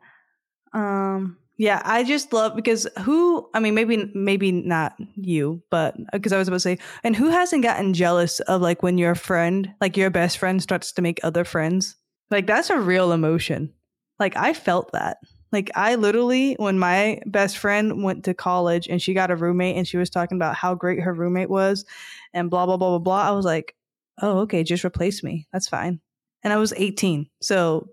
Um, 0.73 1.37
yeah, 1.57 1.81
I 1.83 2.03
just 2.03 2.33
love 2.33 2.55
because 2.55 2.87
who? 2.99 3.49
I 3.53 3.59
mean, 3.59 3.73
maybe 3.73 4.11
maybe 4.13 4.51
not 4.51 4.95
you, 5.15 5.63
but 5.71 5.95
because 6.11 6.31
I 6.31 6.37
was 6.37 6.47
about 6.47 6.57
to 6.57 6.59
say, 6.59 6.77
and 7.03 7.15
who 7.15 7.29
hasn't 7.29 7.63
gotten 7.63 7.95
jealous 7.95 8.39
of 8.41 8.61
like 8.61 8.83
when 8.83 8.99
your 8.99 9.15
friend, 9.15 9.73
like 9.81 9.97
your 9.97 10.11
best 10.11 10.37
friend, 10.37 10.61
starts 10.61 10.91
to 10.93 11.01
make 11.01 11.19
other 11.23 11.43
friends? 11.43 11.95
Like 12.29 12.45
that's 12.45 12.69
a 12.69 12.79
real 12.79 13.11
emotion. 13.11 13.73
Like 14.19 14.35
I 14.37 14.53
felt 14.53 14.91
that. 14.91 15.17
Like 15.51 15.71
I 15.75 15.95
literally, 15.95 16.55
when 16.59 16.77
my 16.77 17.21
best 17.25 17.57
friend 17.57 18.03
went 18.03 18.25
to 18.25 18.33
college 18.35 18.87
and 18.87 19.01
she 19.01 19.13
got 19.15 19.31
a 19.31 19.35
roommate 19.35 19.77
and 19.77 19.87
she 19.87 19.97
was 19.97 20.09
talking 20.11 20.37
about 20.37 20.55
how 20.55 20.75
great 20.75 20.99
her 20.99 21.13
roommate 21.13 21.49
was, 21.49 21.85
and 22.33 22.51
blah 22.51 22.67
blah 22.67 22.77
blah 22.77 22.89
blah 22.89 22.99
blah. 22.99 23.27
I 23.29 23.31
was 23.31 23.45
like, 23.45 23.75
oh 24.21 24.39
okay, 24.41 24.63
just 24.63 24.85
replace 24.85 25.23
me. 25.23 25.47
That's 25.51 25.67
fine 25.67 26.01
and 26.43 26.53
I 26.53 26.57
was 26.57 26.73
18. 26.75 27.29
So, 27.41 27.89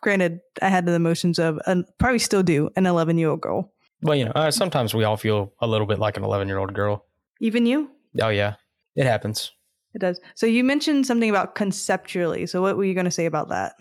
granted, 0.00 0.40
I 0.62 0.68
had 0.68 0.86
the 0.86 0.92
emotions 0.92 1.38
of, 1.38 1.58
and 1.66 1.84
probably 1.98 2.18
still 2.18 2.42
do, 2.42 2.70
an 2.76 2.86
11 2.86 3.18
year 3.18 3.30
old 3.30 3.40
girl. 3.40 3.72
Well, 4.02 4.16
you 4.16 4.26
know, 4.26 4.32
uh, 4.32 4.50
sometimes 4.50 4.94
we 4.94 5.04
all 5.04 5.16
feel 5.16 5.52
a 5.60 5.66
little 5.66 5.86
bit 5.86 5.98
like 5.98 6.16
an 6.16 6.24
11 6.24 6.48
year 6.48 6.58
old 6.58 6.72
girl. 6.74 7.06
Even 7.40 7.66
you? 7.66 7.90
Oh 8.20 8.28
yeah, 8.28 8.54
it 8.96 9.06
happens. 9.06 9.52
It 9.94 10.00
does. 10.00 10.20
So, 10.34 10.46
you 10.46 10.64
mentioned 10.64 11.06
something 11.06 11.30
about 11.30 11.54
conceptually. 11.54 12.46
So, 12.46 12.62
what 12.62 12.76
were 12.76 12.84
you 12.84 12.94
going 12.94 13.04
to 13.06 13.10
say 13.10 13.26
about 13.26 13.48
that? 13.48 13.74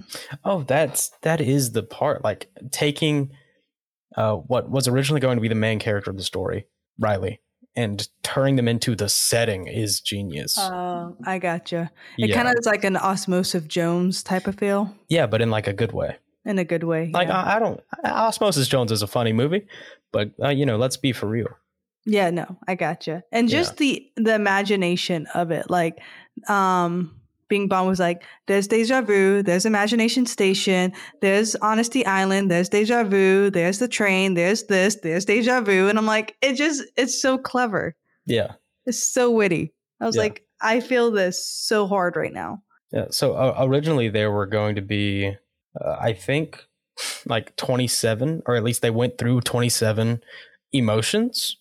Oh, 0.44 0.64
that's 0.64 1.12
that 1.22 1.42
is 1.42 1.72
the 1.72 1.84
part. 1.84 2.24
Like 2.24 2.50
taking 2.72 3.32
uh, 4.16 4.36
what 4.36 4.70
was 4.70 4.88
originally 4.88 5.22
going 5.22 5.38
to 5.38 5.42
be 5.42 5.48
the 5.48 5.56
main 5.56 5.80
character 5.80 6.10
of 6.10 6.18
the 6.18 6.24
story, 6.24 6.66
Riley, 6.98 7.42
and 7.78 8.10
turning 8.24 8.58
them 8.58 8.68
into 8.68 8.96
the 8.96 9.08
setting 9.08 9.68
is 9.68 10.02
genius. 10.02 10.58
Oh, 10.60 11.16
I 11.26 11.40
gotcha. 11.40 11.92
It 12.18 12.30
yeah. 12.30 12.36
kind 12.36 12.48
of 12.50 12.56
is 12.60 12.66
like 12.66 12.84
an 12.84 12.98
Osmosis 12.98 13.64
Jones 13.66 14.24
type 14.24 14.48
of 14.48 14.56
feel 14.56 14.94
yeah, 15.08 15.28
but 15.28 15.42
in 15.42 15.50
like 15.50 15.68
a 15.68 15.74
good 15.74 15.94
way. 15.94 16.18
in 16.44 16.60
a 16.60 16.66
good 16.66 16.84
way. 16.84 17.12
Like 17.14 17.28
yeah. 17.30 17.42
I, 17.42 17.56
I 17.56 17.60
don't. 17.60 17.80
Osmosis 18.04 18.68
Jones 18.68 18.92
is 18.92 19.02
a 19.02 19.08
funny 19.08 19.32
movie, 19.34 19.68
but 20.12 20.32
uh, 20.44 20.50
you 20.50 20.66
know, 20.66 20.78
let's 20.78 20.98
be 20.98 21.14
for 21.14 21.28
real. 21.28 21.48
Yeah, 22.06 22.30
no, 22.30 22.58
I 22.68 22.76
gotcha. 22.76 23.24
And 23.32 23.50
Yeah. 23.50 23.60
just 23.60 23.78
the 23.78 24.10
the 24.16 24.34
imagination 24.34 25.28
of 25.34 25.52
it, 25.52 25.70
like 25.70 26.00
um 26.48 27.17
Bing 27.50 27.68
Bong 27.68 27.88
was 27.88 28.00
like, 28.00 28.24
there's 28.48 28.68
deja 28.68 29.02
vu, 29.02 29.42
there's 29.44 29.66
imagination 29.66 30.26
station, 30.26 30.92
there's 31.22 31.56
honesty 31.56 32.06
island, 32.06 32.52
there's 32.52 32.70
deja 32.70 33.04
vu, 33.04 33.50
there's 33.50 33.80
the 33.80 33.88
train, 33.88 34.34
there's 34.34 34.64
this, 34.66 34.96
there's 35.02 35.26
deja 35.26 35.62
vu. 35.62 35.88
And 35.88 35.98
I'm 35.98 36.06
like, 36.06 36.36
it 36.42 36.54
just 36.54 36.84
it's 36.96 37.22
so 37.22 37.38
clever. 37.38 37.96
Yeah, 38.26 38.54
It's 38.86 39.04
so 39.04 39.32
witty. 39.32 39.74
I 40.02 40.06
was 40.06 40.16
Yeah. 40.16 40.24
like, 40.24 40.44
I 40.62 40.80
feel 40.82 41.12
this 41.12 41.46
so 41.48 41.88
hard 41.88 42.16
right 42.16 42.34
now. 42.34 42.64
yeah. 42.92 43.06
So 43.12 43.34
uh, 43.36 43.56
originally 43.60 44.10
there 44.10 44.32
were 44.32 44.46
going 44.48 44.76
to 44.76 44.82
be, 44.82 45.36
uh, 45.80 45.98
I 46.00 46.14
think, 46.14 46.66
like 47.26 47.56
twenty 47.56 47.88
seven, 47.88 48.42
or 48.48 48.56
at 48.56 48.64
least 48.64 48.82
they 48.82 48.90
went 48.90 49.18
through 49.18 49.42
twenty 49.42 49.70
seven 49.70 50.22
emotions, 50.74 51.58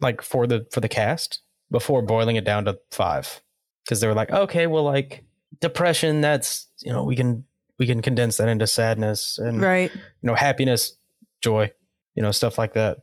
like 0.00 0.22
for 0.22 0.46
the 0.46 0.66
for 0.72 0.80
the 0.80 0.88
cast 0.88 1.42
before 1.70 2.02
boiling 2.02 2.36
it 2.36 2.44
down 2.44 2.64
to 2.64 2.78
five, 2.90 3.42
because 3.84 4.00
they 4.00 4.06
were 4.06 4.14
like, 4.14 4.30
okay, 4.30 4.66
well, 4.66 4.84
like 4.84 5.24
depression, 5.60 6.20
that's 6.20 6.66
you 6.80 6.92
know 6.92 7.04
we 7.04 7.16
can 7.16 7.44
we 7.78 7.86
can 7.86 8.02
condense 8.02 8.36
that 8.38 8.48
into 8.48 8.66
sadness 8.66 9.38
and 9.38 9.60
Right. 9.60 9.92
you 9.94 10.00
know 10.22 10.34
happiness, 10.34 10.96
joy, 11.42 11.70
you 12.14 12.22
know 12.22 12.30
stuff 12.32 12.58
like 12.58 12.74
that. 12.74 12.98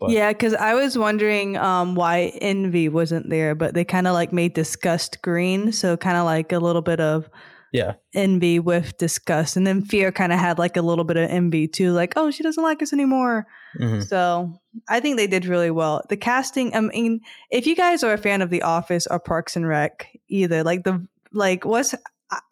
But 0.00 0.10
yeah, 0.10 0.32
because 0.32 0.54
I 0.54 0.74
was 0.74 0.98
wondering 0.98 1.56
um, 1.56 1.94
why 1.94 2.32
envy 2.40 2.88
wasn't 2.88 3.30
there, 3.30 3.54
but 3.54 3.74
they 3.74 3.84
kind 3.84 4.06
of 4.08 4.14
like 4.14 4.32
made 4.32 4.52
disgust 4.54 5.22
green, 5.22 5.72
so 5.72 5.96
kind 5.96 6.16
of 6.16 6.24
like 6.24 6.52
a 6.52 6.58
little 6.58 6.82
bit 6.82 7.00
of 7.00 7.28
yeah, 7.72 7.94
envy 8.12 8.58
with 8.58 8.96
disgust, 8.98 9.56
and 9.56 9.66
then 9.66 9.84
fear 9.84 10.10
kind 10.12 10.32
of 10.32 10.38
had 10.38 10.58
like 10.58 10.76
a 10.76 10.82
little 10.82 11.04
bit 11.04 11.16
of 11.16 11.30
envy 11.30 11.68
too, 11.68 11.92
like 11.92 12.12
oh 12.16 12.30
she 12.30 12.42
doesn't 12.42 12.62
like 12.62 12.82
us 12.82 12.92
anymore. 12.92 13.46
mhm. 13.80 14.06
So 14.06 14.60
I 14.88 14.98
think 15.00 15.16
they 15.16 15.26
did 15.28 15.46
really 15.46 15.70
well. 15.70 16.02
The 16.08 16.16
casting, 16.16 16.74
I 16.74 16.80
mean, 16.80 17.20
if 17.50 17.66
you 17.66 17.76
guys 17.76 18.02
are 18.02 18.12
a 18.14 18.18
fan 18.18 18.42
of 18.42 18.50
The 18.50 18.62
Office 18.62 19.06
or 19.08 19.18
Parks 19.20 19.54
and 19.56 19.66
Rec, 19.66 20.08
either 20.28 20.62
like 20.64 20.82
the 20.84 21.06
like 21.34 21.64
what's 21.64 21.94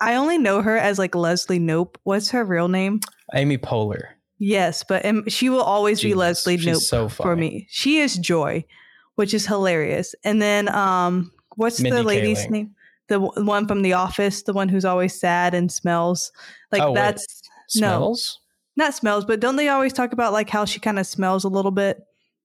I- 0.01 0.15
only 0.17 0.39
know 0.39 0.63
her 0.63 0.77
as 0.77 0.99
like 0.99 1.15
Leslie 1.15 1.59
Knope. 1.61 1.97
What's 2.05 2.31
her 2.31 2.45
real 2.45 2.69
name? 2.69 3.01
Amy 3.35 3.59
Poehler. 3.59 4.03
Yes, 4.39 4.83
but 4.83 5.05
um, 5.07 5.29
she 5.29 5.49
will 5.49 5.63
always 5.63 6.03
be 6.03 6.15
Leslie 6.15 6.59
Knope 6.59 6.81
so 6.83 7.09
for 7.09 7.37
me. 7.37 7.67
She 7.71 7.99
is 7.99 8.17
Joy, 8.17 8.65
which 9.15 9.33
is 9.35 9.47
hilarious. 9.47 10.15
And 10.25 10.43
then 10.43 10.69
um, 10.75 11.31
what's 11.57 11.81
Mindy 11.81 11.97
the 11.99 12.03
lady's 12.03 12.41
Kaling. 12.47 12.51
name? 12.51 12.75
The 13.09 13.21
w- 13.21 13.45
one 13.47 13.67
from 13.69 13.83
The 13.83 13.93
Office, 13.95 14.43
the 14.43 14.53
one 14.53 14.69
who's 14.69 14.85
always 14.85 15.19
sad 15.19 15.55
and 15.55 15.71
smells 15.71 16.33
like 16.73 16.83
Oh, 16.83 16.95
that's 16.95 17.25
No. 17.77 17.81
Smells. 17.89 18.41
not 18.77 18.95
smells, 18.95 19.25
but 19.25 19.39
don't 19.41 19.57
they 19.57 19.69
always 19.69 19.93
talk 19.93 20.13
about 20.13 20.33
like 20.33 20.51
how 20.51 20.65
she 20.65 20.81
kind 20.81 20.99
of 20.99 21.07
smells 21.07 21.45
a 21.45 21.49
little 21.49 21.71
bit? 21.71 22.01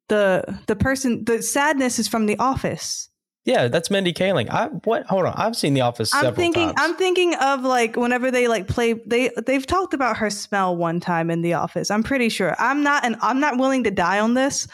The 0.09 0.59
the 0.67 0.75
person 0.75 1.25
the 1.25 1.41
sadness 1.41 1.99
is 1.99 2.07
from 2.07 2.25
The 2.27 2.37
Office. 2.37 3.09
Yeah, 3.47 3.69
that's 3.69 3.89
Mindy 3.89 4.11
Kaling. 4.11 4.49
I 4.49 4.67
what? 4.83 5.05
Hold 5.05 5.25
on, 5.25 5.33
I've 5.37 5.55
seen 5.55 5.73
The 5.73 5.79
Office 5.79 6.13
I'm 6.13 6.35
thinking 6.35 6.67
times. 6.67 6.77
I'm 6.77 6.95
thinking 6.95 7.33
of 7.35 7.63
like 7.63 7.95
whenever 7.95 8.29
they 8.29 8.49
like 8.49 8.67
play 8.67 8.91
they 8.91 9.31
they've 9.45 9.65
talked 9.65 9.93
about 9.93 10.17
her 10.17 10.29
smell 10.29 10.75
one 10.75 10.99
time 10.99 11.29
in 11.29 11.41
the 11.41 11.53
office. 11.53 11.89
I'm 11.89 12.03
pretty 12.03 12.27
sure. 12.27 12.57
I'm 12.59 12.83
not 12.83 13.05
and 13.05 13.15
I'm 13.21 13.39
not 13.39 13.57
willing 13.57 13.85
to 13.85 13.91
die 13.91 14.19
on 14.19 14.33
this. 14.33 14.67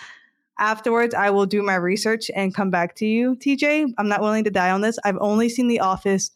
Afterwards, 0.57 1.13
I 1.13 1.29
will 1.29 1.45
do 1.45 1.61
my 1.61 1.75
research 1.75 2.31
and 2.35 2.53
come 2.53 2.71
back 2.71 2.95
to 2.95 3.05
you, 3.05 3.35
TJ. 3.35 3.93
I'm 3.99 4.07
not 4.07 4.21
willing 4.21 4.43
to 4.45 4.51
die 4.51 4.71
on 4.71 4.81
this. 4.81 4.97
I've 5.03 5.19
only 5.21 5.49
seen 5.49 5.67
The 5.67 5.79
Office 5.79 6.31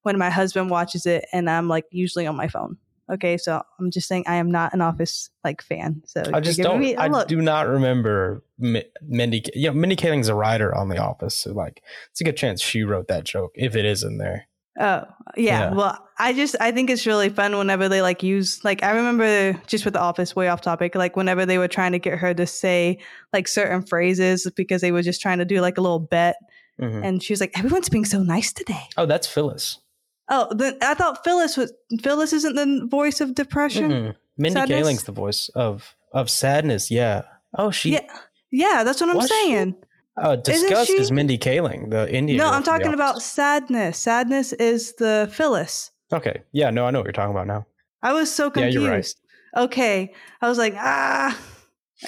when 0.00 0.16
my 0.16 0.30
husband 0.30 0.70
watches 0.70 1.04
it 1.04 1.26
and 1.30 1.50
I'm 1.50 1.68
like 1.68 1.84
usually 1.90 2.26
on 2.26 2.36
my 2.36 2.48
phone. 2.48 2.78
Okay, 3.12 3.36
so 3.36 3.62
I'm 3.78 3.90
just 3.90 4.08
saying 4.08 4.24
I 4.26 4.36
am 4.36 4.50
not 4.50 4.72
an 4.72 4.80
Office 4.80 5.28
like 5.44 5.62
fan. 5.62 6.02
So 6.06 6.22
I 6.32 6.40
just 6.40 6.58
don't. 6.58 6.80
me 6.80 6.96
I 6.96 7.08
look. 7.08 7.28
do 7.28 7.40
not 7.42 7.68
remember 7.68 8.42
Mi- 8.58 8.84
Mindy. 9.02 9.44
You 9.54 9.68
know, 9.68 9.74
Mindy 9.74 9.96
Kaling's 9.96 10.28
a 10.28 10.34
writer 10.34 10.74
on 10.74 10.88
The 10.88 10.98
Office, 10.98 11.34
so 11.36 11.52
like, 11.52 11.82
it's 12.10 12.20
a 12.20 12.24
good 12.24 12.36
chance 12.36 12.60
she 12.62 12.82
wrote 12.84 13.08
that 13.08 13.24
joke 13.24 13.52
if 13.54 13.76
it 13.76 13.84
is 13.84 14.02
in 14.02 14.18
there. 14.18 14.48
Oh, 14.80 15.04
yeah. 15.36 15.68
Yeah. 15.70 15.72
Well, 15.74 16.08
I 16.18 16.32
just 16.32 16.56
I 16.58 16.72
think 16.72 16.88
it's 16.88 17.06
really 17.06 17.28
fun 17.28 17.58
whenever 17.58 17.90
they 17.90 18.00
like 18.00 18.22
use 18.22 18.64
like 18.64 18.82
I 18.82 18.92
remember 18.92 19.60
just 19.66 19.84
with 19.84 19.92
the 19.92 20.00
office 20.00 20.34
way 20.34 20.48
off 20.48 20.62
topic 20.62 20.94
like 20.94 21.14
whenever 21.14 21.44
they 21.44 21.58
were 21.58 21.68
trying 21.68 21.92
to 21.92 21.98
get 21.98 22.18
her 22.18 22.32
to 22.32 22.46
say 22.46 22.98
like 23.34 23.48
certain 23.48 23.82
phrases 23.82 24.50
because 24.56 24.80
they 24.80 24.90
were 24.90 25.02
just 25.02 25.20
trying 25.20 25.38
to 25.40 25.44
do 25.44 25.60
like 25.60 25.76
a 25.76 25.82
little 25.82 25.98
bet 25.98 26.36
Mhm. 26.80 27.04
and 27.04 27.22
she 27.22 27.34
was 27.34 27.40
like 27.40 27.52
everyone's 27.58 27.90
being 27.90 28.06
so 28.06 28.22
nice 28.22 28.50
today. 28.50 28.88
Oh, 28.96 29.04
that's 29.04 29.26
Phyllis. 29.26 29.78
Oh, 30.34 30.48
then 30.54 30.78
I 30.80 30.94
thought 30.94 31.22
Phyllis 31.24 31.56
was 31.58 31.72
Phyllis 32.02 32.32
isn't 32.32 32.54
the 32.56 32.86
voice 32.90 33.20
of 33.20 33.34
depression. 33.34 33.90
Mm-mm. 33.90 34.14
Mindy 34.38 34.58
Sadness? 34.60 34.86
Kaling's 34.86 35.04
the 35.04 35.12
voice 35.12 35.50
of 35.50 35.94
of 36.12 36.30
sadness. 36.30 36.90
Yeah. 36.90 37.22
Oh, 37.58 37.70
she. 37.70 37.92
Yeah. 37.92 38.06
Yeah, 38.50 38.82
that's 38.82 39.00
what 39.00 39.10
I'm 39.10 39.16
Was 39.16 39.28
she? 39.28 39.34
saying. 39.34 39.76
Uh, 40.16 40.36
disgust 40.36 40.88
she- 40.88 40.94
is 41.00 41.10
Mindy 41.12 41.36
Kaling, 41.38 41.90
the 41.90 42.10
Indian. 42.12 42.38
no, 42.38 42.48
I'm 42.48 42.62
talking 42.62 42.92
about 42.94 43.20
sadness. 43.22 43.98
Sadness 43.98 44.52
is 44.54 44.94
the 44.94 45.30
Phyllis. 45.32 45.90
Okay. 46.12 46.42
Yeah. 46.52 46.70
No, 46.70 46.86
I 46.86 46.90
know 46.90 47.00
what 47.00 47.06
you're 47.06 47.12
talking 47.12 47.30
about 47.34 47.46
now. 47.46 47.66
I 48.02 48.12
was 48.14 48.32
so 48.32 48.50
confused. 48.50 48.74
Yeah, 48.76 48.80
you're 48.82 48.90
right. 48.90 49.14
Okay. 49.56 50.12
I 50.40 50.48
was 50.48 50.56
like, 50.58 50.74
ah. 50.78 51.38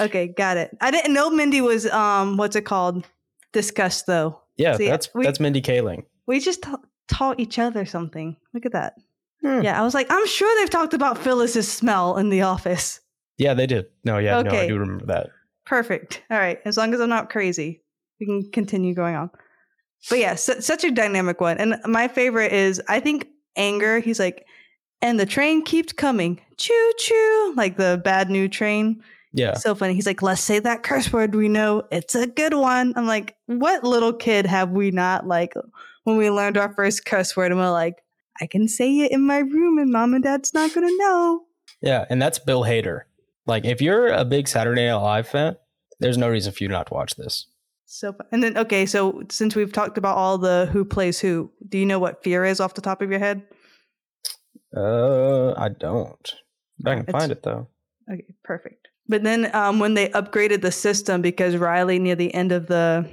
Okay, 0.01 0.27
got 0.29 0.57
it. 0.57 0.77
I 0.81 0.91
didn't 0.91 1.13
know 1.13 1.31
Mindy 1.31 1.61
was 1.61 1.87
um 1.91 2.37
what's 2.39 2.57
it 2.57 2.63
called? 2.63 3.07
Disgust 3.53 4.07
though. 4.07 4.41
Yeah, 4.57 4.77
See, 4.77 4.89
that's 4.89 5.13
we- 5.15 5.25
that's 5.25 5.41
Mindy 5.41 5.61
Kaling. 5.63 6.05
We 6.27 6.41
just 6.41 6.65
taught 7.09 7.41
each 7.41 7.59
other 7.59 7.85
something. 7.85 8.37
Look 8.53 8.67
at 8.67 8.73
that. 8.73 8.95
Hmm. 9.43 9.63
Yeah, 9.63 9.79
I 9.79 9.85
was 9.85 9.95
like, 9.95 10.07
I'm 10.11 10.27
sure 10.27 10.61
they've 10.61 10.71
talked 10.71 10.95
about 10.95 11.19
Phyllis's 11.19 11.71
smell 11.71 12.17
in 12.17 12.31
the 12.31 12.43
office. 12.43 13.01
Yeah, 13.37 13.55
they 13.55 13.67
did. 13.67 13.87
No, 14.05 14.19
yeah, 14.19 14.41
no, 14.43 14.51
I 14.51 14.67
do 14.67 14.79
remember 14.79 15.07
that. 15.07 15.29
Perfect. 15.67 16.23
All 16.31 16.39
right. 16.39 16.61
As 16.65 16.77
long 16.77 16.95
as 16.95 17.01
I'm 17.01 17.09
not 17.09 17.31
crazy, 17.31 17.83
we 18.21 18.27
can 18.27 18.51
continue 18.53 18.95
going 18.95 19.17
on. 19.17 19.31
But 20.09 20.19
yeah, 20.19 20.35
su- 20.35 20.61
such 20.61 20.85
a 20.85 20.91
dynamic 20.91 21.41
one. 21.41 21.59
And 21.59 21.77
my 21.85 22.09
favorite 22.09 22.53
is, 22.53 22.81
I 22.89 23.01
think, 23.01 23.29
anger. 23.57 23.99
He's 23.99 24.19
like, 24.19 24.47
and 25.03 25.19
the 25.19 25.27
train 25.27 25.65
keeps 25.65 25.93
coming. 25.93 26.41
Choo 26.57 26.93
choo. 26.99 27.55
Like 27.57 27.77
the 27.77 28.01
bad 28.05 28.31
new 28.31 28.49
train. 28.49 29.03
Yeah. 29.33 29.55
So 29.55 29.75
funny. 29.75 29.95
He's 29.95 30.07
like, 30.07 30.23
let's 30.23 30.41
say 30.41 30.59
that 30.61 30.83
curse 30.83 31.13
word 31.13 31.35
we 31.35 31.49
know. 31.49 31.83
It's 31.91 32.15
a 32.15 32.27
good 32.27 32.55
one. 32.55 32.93
I'm 32.97 33.07
like, 33.07 33.35
what 33.47 33.83
little 33.83 34.13
kid 34.13 34.47
have 34.47 34.71
we 34.71 34.91
not 34.91 35.27
like 35.27 35.55
when 36.05 36.17
we 36.17 36.31
learned 36.31 36.57
our 36.57 36.73
first 36.75 37.05
curse 37.05 37.37
word 37.37 37.51
and 37.51 37.61
we're 37.61 37.71
like, 37.71 37.97
I 38.41 38.47
can 38.47 38.69
say 38.69 39.01
it 39.01 39.13
in 39.13 39.27
my 39.27 39.39
room 39.39 39.79
and 39.79 39.91
mom 39.93 40.15
and 40.15 40.23
dad's 40.25 40.55
not 40.55 40.73
going 40.75 40.87
to 40.89 40.97
know. 40.99 41.43
Yeah, 41.83 42.05
and 42.09 42.21
that's 42.23 42.39
Bill 42.39 42.63
Hader. 42.63 43.03
Like, 43.47 43.65
if 43.65 43.83
you're 43.83 44.09
a 44.09 44.25
big 44.25 44.49
Saturday 44.49 44.87
Night 44.87 44.95
Live 44.97 45.29
fan, 45.29 45.57
there's 46.01 46.17
no 46.19 46.29
reason 46.29 46.53
for 46.53 46.65
you 46.65 46.69
not 46.69 46.87
to 46.89 46.95
watch 46.95 47.15
this. 47.17 47.47
So, 47.87 48.15
and 48.33 48.43
then, 48.43 48.57
okay, 48.57 48.87
so 48.87 49.23
since 49.31 49.55
we've 49.55 49.73
talked 49.73 49.99
about 49.99 50.17
all 50.17 50.39
the 50.39 50.69
who 50.73 50.85
plays 50.85 51.21
who, 51.21 51.53
do 51.69 51.79
you 51.79 51.87
know 51.87 51.99
what 51.99 52.25
fear 52.25 52.45
is 52.45 52.59
off 52.59 52.75
the 52.75 52.81
top 52.81 53.03
of 53.03 53.11
your 53.11 53.21
head? 53.21 53.43
Uh, 54.77 55.53
I 55.57 55.69
don't. 55.69 56.35
But 56.81 56.91
I 56.91 56.95
can 56.97 57.03
It's- 57.09 57.21
find 57.21 57.33
it 57.33 57.43
though. 57.43 57.69
Okay, 58.13 58.35
perfect. 58.43 58.89
But 59.07 59.23
then 59.23 59.55
um, 59.55 59.79
when 59.81 59.95
they 59.95 60.09
upgraded 60.09 60.63
the 60.63 60.73
system, 60.73 61.21
because 61.23 61.57
Riley 61.57 61.99
near 61.99 62.15
the 62.17 62.33
end 62.35 62.53
of 62.53 62.67
the 62.67 63.09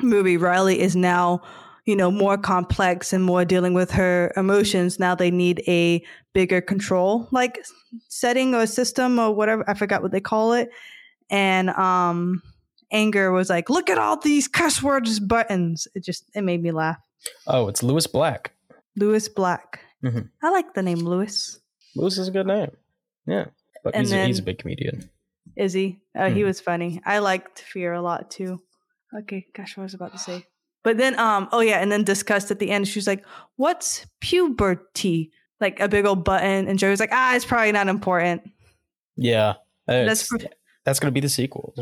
movie, 0.00 0.36
Riley 0.36 0.80
is 0.80 0.94
now, 0.96 1.42
you 1.84 1.96
know, 1.96 2.10
more 2.10 2.38
complex 2.38 3.12
and 3.12 3.24
more 3.24 3.44
dealing 3.44 3.74
with 3.74 3.90
her 3.90 4.32
emotions. 4.36 4.98
Now 5.00 5.14
they 5.14 5.30
need 5.30 5.62
a 5.66 6.04
bigger 6.32 6.60
control 6.60 7.28
like 7.32 7.64
setting 8.08 8.54
or 8.54 8.66
system 8.66 9.18
or 9.18 9.34
whatever. 9.34 9.68
I 9.68 9.74
forgot 9.74 10.02
what 10.02 10.12
they 10.12 10.20
call 10.20 10.52
it. 10.52 10.70
And 11.30 11.70
um, 11.70 12.42
anger 12.92 13.32
was 13.32 13.50
like, 13.50 13.68
look 13.70 13.90
at 13.90 13.98
all 13.98 14.16
these 14.16 14.46
cuss 14.48 14.82
words 14.82 15.18
buttons. 15.18 15.88
It 15.94 16.04
just 16.04 16.24
it 16.34 16.42
made 16.42 16.62
me 16.62 16.70
laugh. 16.70 16.98
Oh, 17.46 17.68
it's 17.68 17.82
Lewis 17.82 18.06
Black. 18.06 18.52
Lewis 18.96 19.28
Black. 19.28 19.80
Mhm. 20.04 20.28
I 20.42 20.50
like 20.50 20.74
the 20.74 20.82
name 20.82 20.98
Lewis. 21.00 21.58
Lewis 21.96 22.18
is 22.18 22.28
a 22.28 22.32
good 22.32 22.46
name. 22.46 22.70
Yeah, 23.26 23.46
but 23.84 23.94
And 23.94 24.04
he's, 24.06 24.12
a, 24.12 24.26
he's 24.26 24.38
a 24.40 24.42
big 24.42 24.58
comedian. 24.58 25.08
Is 25.56 25.72
he? 25.72 26.00
Oh, 26.16 26.28
he 26.28 26.40
Mhm. 26.42 26.46
was 26.46 26.60
funny. 26.60 27.00
I 27.04 27.18
liked 27.18 27.60
Fear 27.60 27.92
a 27.94 28.02
lot 28.02 28.30
too. 28.30 28.60
Okay, 29.20 29.46
gosh, 29.54 29.76
what 29.76 29.84
was 29.84 29.94
I 29.94 29.96
about 29.96 30.12
to 30.12 30.18
say? 30.18 30.46
But 30.84 30.98
then, 30.98 31.18
um, 31.18 31.48
oh 31.52 31.60
yeah, 31.60 31.78
and 31.78 31.92
then 31.92 32.02
discussed 32.04 32.50
at 32.50 32.58
the 32.58 32.70
end. 32.70 32.88
She's 32.88 33.06
like, 33.06 33.24
"What's 33.56 34.06
puberty?" 34.20 35.30
Like 35.60 35.78
a 35.78 35.88
big 35.88 36.04
old 36.06 36.24
button, 36.24 36.66
and 36.66 36.78
Joey's 36.78 36.98
like, 37.00 37.10
"Ah, 37.12 37.34
it's 37.36 37.44
probably 37.44 37.70
not 37.72 37.88
important." 37.88 38.42
Yeah, 39.16 39.54
That's 39.86 40.28
that's 40.28 40.44
that's 40.84 41.00
gonna 41.00 41.12
be 41.12 41.20
the 41.20 41.28
sequel. 41.28 41.74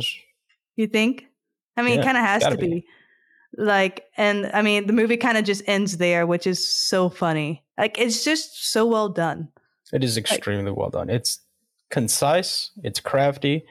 You 0.77 0.87
think? 0.87 1.27
I 1.77 1.83
mean, 1.83 1.95
Yeah, 1.95 2.01
it 2.01 2.05
kind 2.05 2.17
of 2.19 2.25
has 2.25 2.43
gotta 2.43 2.57
be. 2.59 2.67
be. 2.69 2.87
Like, 3.57 4.05
and 4.17 4.51
I 4.53 4.63
mean, 4.63 4.87
the 4.87 4.93
movie 4.93 5.17
kind 5.17 5.37
of 5.39 5.45
just 5.45 5.63
ends 5.67 5.97
there, 5.97 6.27
which 6.27 6.47
is 6.47 6.67
so 6.73 7.09
funny. 7.09 7.65
Like, 7.79 7.99
it's 7.99 8.23
just 8.23 8.71
so 8.71 8.87
well 8.87 9.09
done. 9.09 9.49
It 9.93 10.05
is 10.05 10.17
extremely 10.17 10.71
well 10.71 10.91
done. 10.91 11.11
It's 11.11 11.41
concise. 11.89 12.71
It's 12.85 13.01
crafty. 13.01 13.65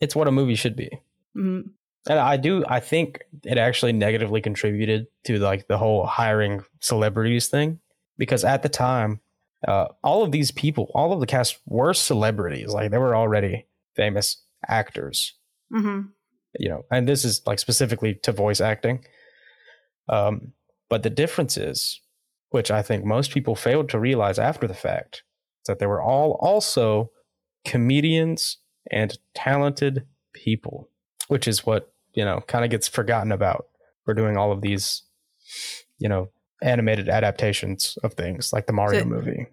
It's 0.00 0.16
what 0.16 0.26
a 0.28 0.32
movie 0.32 0.56
should 0.56 0.74
be. 0.74 0.90
Mhm. 1.36 1.70
And 2.08 2.18
I 2.18 2.36
do. 2.36 2.64
I 2.66 2.80
think 2.80 3.22
it 3.44 3.58
actually 3.58 3.92
negatively 3.92 4.40
contributed 4.40 5.06
to 5.24 5.38
like 5.38 5.68
the 5.68 5.78
whole 5.78 6.04
hiring 6.04 6.64
celebrities 6.80 7.48
thing 7.48 7.78
because 8.18 8.44
at 8.44 8.62
the 8.62 8.68
time, 8.68 9.20
uh, 9.68 9.86
all 10.02 10.24
of 10.24 10.32
these 10.32 10.50
people, 10.50 10.90
all 10.94 11.12
of 11.12 11.20
the 11.20 11.26
cast 11.26 11.60
were 11.66 11.94
celebrities. 11.94 12.72
Like 12.72 12.90
they 12.90 12.98
were 12.98 13.14
already 13.14 13.66
famous 13.94 14.42
actors. 14.68 15.34
Mhm. 15.72 16.08
You 16.58 16.68
know, 16.68 16.84
and 16.90 17.08
this 17.08 17.24
is 17.24 17.40
like 17.46 17.58
specifically 17.60 18.14
to 18.16 18.32
voice 18.32 18.60
acting. 18.60 19.04
Um, 20.08 20.52
but 20.88 21.04
the 21.04 21.10
difference 21.10 21.56
is, 21.56 22.00
which 22.50 22.70
I 22.70 22.82
think 22.82 23.04
most 23.04 23.30
people 23.30 23.54
failed 23.54 23.88
to 23.90 24.00
realize 24.00 24.38
after 24.38 24.66
the 24.66 24.74
fact, 24.74 25.22
is 25.62 25.68
that 25.68 25.78
they 25.78 25.86
were 25.86 26.02
all 26.02 26.32
also 26.40 27.12
comedians 27.64 28.58
and 28.90 29.16
talented 29.34 30.04
people, 30.32 30.90
which 31.28 31.46
is 31.46 31.64
what, 31.64 31.91
you 32.14 32.24
know, 32.24 32.40
kind 32.46 32.64
of 32.64 32.70
gets 32.70 32.88
forgotten 32.88 33.32
about 33.32 33.66
for 34.04 34.14
doing 34.14 34.36
all 34.36 34.52
of 34.52 34.60
these, 34.60 35.02
you 35.98 36.08
know, 36.08 36.28
animated 36.62 37.08
adaptations 37.08 37.98
of 38.02 38.14
things 38.14 38.52
like 38.52 38.66
the 38.66 38.72
Mario 38.72 39.00
So- 39.00 39.06
movie. 39.06 39.46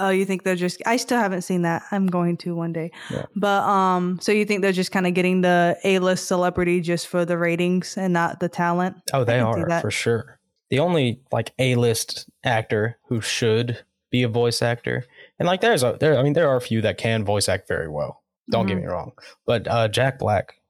Oh, 0.00 0.10
you 0.10 0.24
think 0.24 0.44
they're 0.44 0.54
just? 0.54 0.80
I 0.86 0.96
still 0.96 1.18
haven't 1.18 1.42
seen 1.42 1.62
that. 1.62 1.82
I'm 1.90 2.06
going 2.06 2.36
to 2.38 2.54
one 2.54 2.72
day. 2.72 2.92
Yeah. 3.10 3.24
But 3.34 3.64
um, 3.64 4.20
so 4.22 4.30
you 4.30 4.44
think 4.44 4.62
they're 4.62 4.70
just 4.70 4.92
kind 4.92 5.08
of 5.08 5.14
getting 5.14 5.40
the 5.40 5.76
A-list 5.82 6.28
celebrity 6.28 6.80
just 6.80 7.08
for 7.08 7.24
the 7.24 7.36
ratings 7.36 7.96
and 7.96 8.12
not 8.12 8.38
the 8.38 8.48
talent? 8.48 8.94
Oh, 9.12 9.24
they 9.24 9.40
are 9.40 9.80
for 9.80 9.90
sure. 9.90 10.38
The 10.70 10.78
only 10.78 11.20
like 11.32 11.52
A-list 11.58 12.30
actor 12.44 12.96
who 13.08 13.20
should 13.20 13.84
be 14.12 14.22
a 14.22 14.28
voice 14.28 14.62
actor, 14.62 15.04
and 15.40 15.48
like 15.48 15.62
there's 15.62 15.82
a 15.82 15.96
there. 15.98 16.16
I 16.16 16.22
mean, 16.22 16.34
there 16.34 16.48
are 16.48 16.56
a 16.56 16.60
few 16.60 16.80
that 16.82 16.96
can 16.96 17.24
voice 17.24 17.48
act 17.48 17.66
very 17.66 17.88
well. 17.88 18.22
Don't 18.52 18.66
get 18.66 18.76
Mhm. 18.78 18.82
me 18.82 18.86
wrong, 18.86 19.12
but 19.46 19.66
uh, 19.66 19.88
Jack 19.88 20.20
Black 20.20 20.60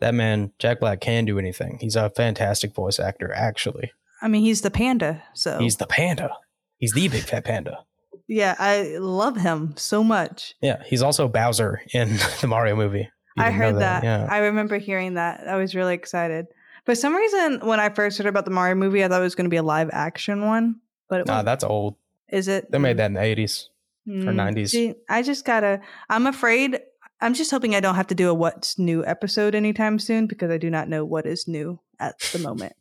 that 0.00 0.14
man 0.14 0.52
Jack 0.58 0.80
Black 0.80 1.00
can 1.00 1.24
do 1.24 1.38
anything. 1.38 1.78
He's 1.80 1.96
a 1.96 2.10
fantastic 2.10 2.74
voice 2.74 2.98
actor. 3.00 3.32
Actually, 3.34 3.92
I 4.22 4.28
mean, 4.28 4.42
he's 4.42 4.60
the 4.62 4.70
panda, 4.70 5.22
so 5.34 5.58
he's 5.58 5.76
the 5.76 5.86
panda. 5.86 6.30
He's 6.78 6.92
the 6.92 7.08
big 7.08 7.22
fat 7.24 7.44
panda. 7.44 7.84
yeah, 8.28 8.54
I 8.58 8.96
love 8.98 9.36
him 9.36 9.74
so 9.76 10.04
much. 10.04 10.54
Yeah, 10.60 10.82
he's 10.86 11.02
also 11.02 11.26
Bowser 11.28 11.80
in 11.92 12.16
the 12.40 12.46
Mario 12.46 12.76
movie. 12.76 13.08
I 13.36 13.50
heard 13.52 13.78
that. 13.78 14.02
Yeah. 14.02 14.26
I 14.28 14.38
remember 14.38 14.78
hearing 14.78 15.14
that. 15.14 15.46
I 15.46 15.56
was 15.56 15.74
really 15.74 15.94
excited. 15.94 16.46
For 16.84 16.94
some 16.96 17.14
reason, 17.14 17.60
when 17.66 17.78
I 17.78 17.88
first 17.90 18.18
heard 18.18 18.26
about 18.26 18.44
the 18.44 18.50
Mario 18.50 18.74
movie, 18.74 19.04
I 19.04 19.08
thought 19.08 19.20
it 19.20 19.24
was 19.24 19.34
going 19.36 19.44
to 19.44 19.50
be 19.50 19.58
a 19.58 19.62
live 19.62 19.90
action 19.92 20.44
one. 20.44 20.80
But 21.08 21.20
it 21.20 21.26
Nah, 21.26 21.34
wasn't. 21.34 21.46
that's 21.46 21.64
old. 21.64 21.94
is 22.28 22.48
it? 22.48 22.70
They 22.70 22.78
made 22.78 22.96
that 22.96 23.06
in 23.06 23.12
the 23.14 23.22
eighties. 23.22 23.70
Mm, 24.08 24.24
90s. 24.24 24.94
I 25.08 25.22
just 25.22 25.44
gotta. 25.44 25.80
I'm 26.08 26.26
afraid. 26.26 26.80
I'm 27.20 27.34
just 27.34 27.50
hoping 27.50 27.74
I 27.74 27.80
don't 27.80 27.96
have 27.96 28.06
to 28.08 28.14
do 28.14 28.28
a 28.28 28.34
what's 28.34 28.78
new 28.78 29.04
episode 29.04 29.54
anytime 29.54 29.98
soon 29.98 30.26
because 30.26 30.50
I 30.50 30.58
do 30.58 30.70
not 30.70 30.88
know 30.88 31.04
what 31.04 31.26
is 31.26 31.48
new 31.48 31.80
at 31.98 32.18
the 32.32 32.38
moment. 32.38 32.74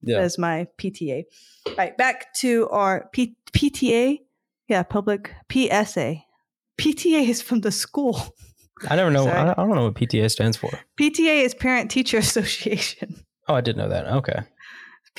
Yeah. 0.00 0.18
As 0.18 0.38
my 0.38 0.66
PTA. 0.78 1.24
Right, 1.76 1.96
back 1.96 2.32
to 2.34 2.68
our 2.70 3.08
P- 3.12 3.36
PTA. 3.52 4.20
Yeah, 4.68 4.82
public 4.82 5.32
PSA. 5.50 6.22
PTA 6.80 7.28
is 7.28 7.42
from 7.42 7.60
the 7.60 7.72
school. 7.72 8.34
I 8.88 8.96
never 8.96 9.10
know. 9.10 9.26
I, 9.26 9.50
I 9.50 9.54
don't 9.54 9.74
know 9.74 9.84
what 9.84 9.94
PTA 9.94 10.30
stands 10.30 10.56
for. 10.56 10.70
PTA 10.98 11.44
is 11.44 11.54
Parent 11.54 11.90
Teacher 11.90 12.18
Association. 12.18 13.24
Oh, 13.48 13.54
I 13.54 13.60
did 13.60 13.76
know 13.76 13.88
that. 13.88 14.06
Okay. 14.06 14.40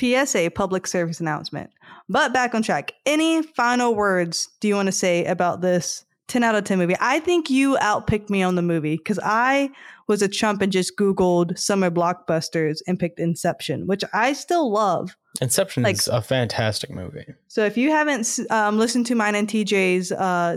PSA, 0.00 0.50
public 0.54 0.86
service 0.86 1.20
announcement. 1.20 1.70
But 2.08 2.32
back 2.32 2.54
on 2.54 2.62
track. 2.62 2.92
Any 3.04 3.42
final 3.42 3.94
words 3.94 4.48
do 4.60 4.68
you 4.68 4.74
want 4.74 4.86
to 4.86 4.92
say 4.92 5.24
about 5.26 5.60
this 5.60 6.04
10 6.30 6.42
out 6.42 6.54
of 6.54 6.64
10 6.64 6.78
movie? 6.78 6.94
I 7.00 7.20
think 7.20 7.50
you 7.50 7.76
outpicked 7.78 8.30
me 8.30 8.42
on 8.42 8.54
the 8.54 8.62
movie 8.62 8.96
because 8.96 9.18
I 9.22 9.70
was 10.06 10.22
a 10.22 10.28
chump 10.28 10.62
and 10.62 10.72
just 10.72 10.96
Googled 10.96 11.58
summer 11.58 11.90
blockbusters 11.90 12.78
and 12.86 12.98
picked 12.98 13.20
Inception, 13.20 13.86
which 13.86 14.02
I 14.14 14.32
still 14.32 14.70
love. 14.72 15.16
Inception 15.40 15.82
Like- 15.82 15.96
is 15.96 16.08
a 16.08 16.22
fantastic 16.22 16.90
movie. 16.90 17.26
So 17.48 17.64
if 17.64 17.76
you 17.76 17.90
haven't 17.90 18.26
um, 18.50 18.78
listened 18.78 19.06
to 19.06 19.14
mine 19.14 19.34
and 19.34 19.46
TJ's 19.48 20.10
uh, 20.12 20.56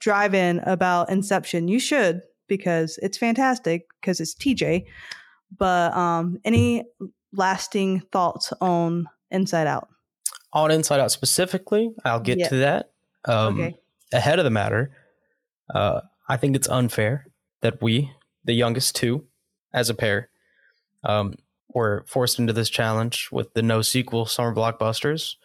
drive 0.00 0.34
in 0.34 0.58
about 0.60 1.08
Inception, 1.10 1.68
you 1.68 1.78
should 1.78 2.20
because 2.48 2.98
it's 3.02 3.16
fantastic 3.16 3.86
because 4.00 4.20
it's 4.20 4.34
TJ. 4.34 4.84
But 5.56 5.94
um, 5.96 6.38
any 6.44 6.84
lasting 7.32 8.00
thoughts 8.12 8.52
on 8.60 9.06
Inside 9.30 9.66
Out? 9.66 9.88
On 10.52 10.70
Inside 10.70 11.00
Out 11.00 11.10
specifically, 11.10 11.90
I'll 12.04 12.20
get 12.20 12.38
Yeah. 12.38 12.48
to 12.48 12.56
that. 12.56 12.90
Um, 13.24 13.60
Okay. 13.60 13.76
Ahead 14.14 14.38
of 14.38 14.44
the 14.44 14.50
matter, 14.50 14.90
uh, 15.72 16.00
I 16.28 16.36
think 16.36 16.56
it's 16.56 16.68
unfair 16.68 17.26
that 17.60 17.82
we, 17.82 18.12
the 18.44 18.52
youngest 18.52 18.94
two, 18.96 19.26
as 19.72 19.90
a 19.90 19.94
pair, 19.94 20.28
um, 21.04 21.34
were 21.74 22.04
forced 22.06 22.38
into 22.38 22.52
this 22.52 22.70
challenge 22.70 23.28
with 23.32 23.54
the 23.54 23.62
no 23.62 23.82
sequel 23.82 24.26
summer 24.26 24.54
blockbusters. 24.54 25.36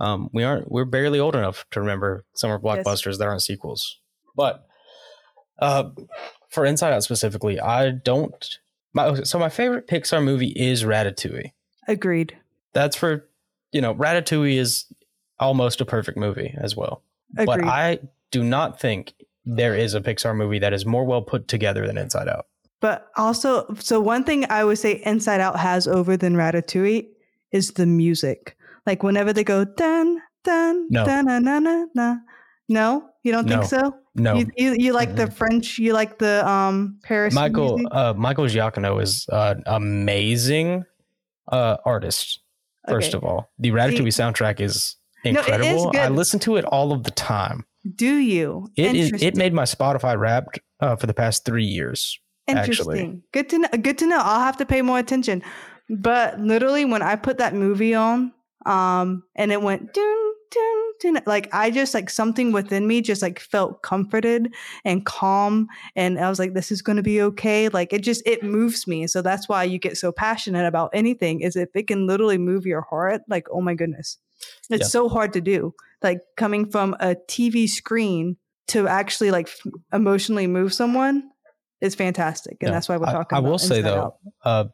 Um, 0.00 0.30
we 0.32 0.44
aren't. 0.44 0.70
We're 0.70 0.84
barely 0.84 1.18
old 1.18 1.34
enough 1.34 1.66
to 1.72 1.80
remember 1.80 2.24
summer 2.34 2.60
Yes. 2.62 2.78
blockbusters 2.84 3.18
that 3.18 3.26
aren't 3.26 3.42
sequels. 3.42 3.98
But 4.36 4.64
uh, 5.58 5.90
for 6.48 6.64
Inside 6.64 6.92
Out 6.92 7.02
specifically, 7.02 7.58
I 7.58 7.90
don't. 7.90 8.58
My, 8.92 9.14
so 9.22 9.38
my 9.38 9.48
favorite 9.48 9.88
Pixar 9.88 10.22
movie 10.22 10.52
is 10.54 10.84
Ratatouille. 10.84 11.52
Agreed. 11.88 12.36
That's 12.72 12.96
for 12.96 13.28
you 13.72 13.80
know 13.80 13.94
Ratatouille 13.94 14.56
is 14.56 14.86
almost 15.40 15.80
a 15.80 15.84
perfect 15.84 16.16
movie 16.16 16.54
as 16.56 16.76
well. 16.76 17.02
But 17.32 17.64
I 17.64 17.98
do 18.30 18.42
not 18.42 18.80
think 18.80 19.12
there 19.56 19.74
is 19.74 19.94
a 19.94 20.00
Pixar 20.00 20.36
movie 20.36 20.58
that 20.60 20.72
is 20.72 20.84
more 20.86 21.04
well 21.04 21.22
put 21.22 21.48
together 21.48 21.86
than 21.86 21.96
Inside 21.98 22.28
Out. 22.28 22.46
But 22.80 23.08
also, 23.16 23.66
so 23.78 23.98
one 24.00 24.22
thing 24.22 24.44
I 24.50 24.62
would 24.64 24.78
say 24.78 25.02
Inside 25.04 25.40
Out 25.40 25.58
has 25.58 25.88
over 25.88 26.16
than 26.16 26.34
Ratatouille 26.36 27.08
is 27.50 27.72
the 27.72 27.86
music. 27.86 28.56
Like 28.86 29.02
whenever 29.02 29.32
they 29.32 29.42
go 29.44 29.64
dun 29.64 30.20
dun 30.44 30.86
No. 30.90 31.04
dun 31.04 31.24
na 31.26 31.38
na 31.40 31.58
na 31.58 31.84
na. 31.94 32.16
No, 32.68 33.08
you 33.24 33.32
don't 33.32 33.48
think 33.48 33.64
so? 33.64 33.94
No, 34.14 34.34
You, 34.36 34.46
you 34.56 34.74
you 34.78 34.92
like 34.92 35.16
the 35.16 35.30
French? 35.30 35.78
You 35.78 35.92
like 35.94 36.18
the 36.18 36.46
um 36.48 36.98
Paris? 37.02 37.34
Michael 37.34 37.78
music? 37.78 37.92
uh, 37.94 38.14
Michael 38.14 38.44
Giacchino 38.44 39.00
is 39.02 39.24
an 39.30 39.62
amazing 39.66 40.84
uh, 41.50 41.76
artist. 41.84 42.40
First 42.88 43.08
Okay. 43.14 43.18
of 43.18 43.24
all, 43.24 43.50
the 43.58 43.70
Ratatouille 43.70 44.12
soundtrack 44.12 44.60
is 44.60 44.96
No, 45.24 45.30
it 45.30 45.36
is 45.38 45.46
incredible. 45.48 45.92
I 45.96 46.08
listen 46.08 46.38
to 46.40 46.56
it 46.56 46.64
all 46.64 46.92
of 46.92 47.04
the 47.04 47.10
time. 47.10 47.64
Do 47.94 48.16
you? 48.16 48.68
It 48.76 48.94
is. 48.96 49.22
It 49.22 49.36
made 49.36 49.52
my 49.52 49.62
Spotify 49.64 50.18
Wrapped 50.18 50.60
uh, 50.80 50.96
for 50.96 51.06
the 51.06 51.14
past 51.14 51.44
three 51.44 51.64
years. 51.64 52.18
actually. 52.48 53.00
Interesting. 53.00 53.22
Good 53.32 53.48
to 53.50 53.58
know. 53.58 53.68
Good 53.80 53.98
to 53.98 54.06
know. 54.06 54.18
I'll 54.18 54.40
have 54.40 54.56
to 54.58 54.66
pay 54.66 54.82
more 54.82 54.98
attention. 54.98 55.42
But 55.88 56.38
literally, 56.40 56.84
when 56.84 57.02
I 57.02 57.16
put 57.16 57.38
that 57.38 57.54
movie 57.54 57.94
on, 57.94 58.32
um, 58.66 59.22
and 59.36 59.52
it 59.52 59.62
went 59.62 59.94
dun 59.94 60.32
dun 60.50 61.14
dun, 61.14 61.22
like 61.26 61.48
I 61.54 61.70
just 61.70 61.94
like 61.94 62.10
something 62.10 62.52
within 62.52 62.86
me 62.86 63.00
just 63.00 63.22
like 63.22 63.38
felt 63.38 63.82
comforted 63.82 64.52
and 64.84 65.06
calm, 65.06 65.68
and 65.96 66.18
I 66.18 66.28
was 66.28 66.38
like, 66.38 66.52
"This 66.54 66.70
is 66.70 66.82
going 66.82 66.96
to 66.96 67.02
be 67.02 67.22
okay." 67.22 67.68
Like 67.70 67.92
it 67.94 68.02
just 68.02 68.22
it 68.26 68.42
moves 68.42 68.86
me, 68.86 69.06
so 69.06 69.22
that's 69.22 69.48
why 69.48 69.64
you 69.64 69.78
get 69.78 69.96
so 69.96 70.12
passionate 70.12 70.66
about 70.66 70.90
anything. 70.92 71.40
Is 71.40 71.56
if 71.56 71.70
it 71.74 71.86
can 71.86 72.06
literally 72.06 72.38
move 72.38 72.66
your 72.66 72.82
heart, 72.82 73.22
like 73.28 73.46
oh 73.50 73.60
my 73.62 73.74
goodness, 73.74 74.18
it's 74.68 74.82
Yeah. 74.82 74.86
so 74.88 75.08
hard 75.08 75.32
to 75.34 75.40
do. 75.40 75.74
Like 76.02 76.20
coming 76.36 76.70
from 76.70 76.94
a 77.00 77.16
TV 77.28 77.68
screen 77.68 78.36
to 78.68 78.86
actually 78.86 79.30
like 79.30 79.48
f- 79.48 79.72
emotionally 79.92 80.46
move 80.46 80.72
someone 80.72 81.24
is 81.80 81.94
fantastic, 81.94 82.58
and 82.60 82.68
Yeah. 82.68 82.74
that's 82.74 82.88
why 82.88 82.96
we're 82.96 83.06
talking. 83.06 83.36
I, 83.36 83.38
about 83.40 83.48
will 83.50 83.58
say 83.58 83.78
Inside 83.78 83.90
though, 83.90 84.02
Out. 84.02 84.14
uh, 84.44 84.64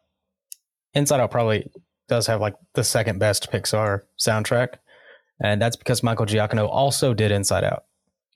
Inside 0.95 1.21
Out 1.21 1.31
probably 1.31 1.71
does 2.09 2.27
have 2.27 2.41
like 2.41 2.55
the 2.75 2.85
second 2.85 3.19
best 3.19 3.51
Pixar 3.51 4.01
soundtrack, 4.21 4.75
and 5.43 5.61
that's 5.63 5.77
because 5.77 6.03
Michael 6.03 6.27
Giacchino 6.27 6.69
also 6.69 7.15
did 7.15 7.31
Inside 7.33 7.65
Out. 7.65 7.85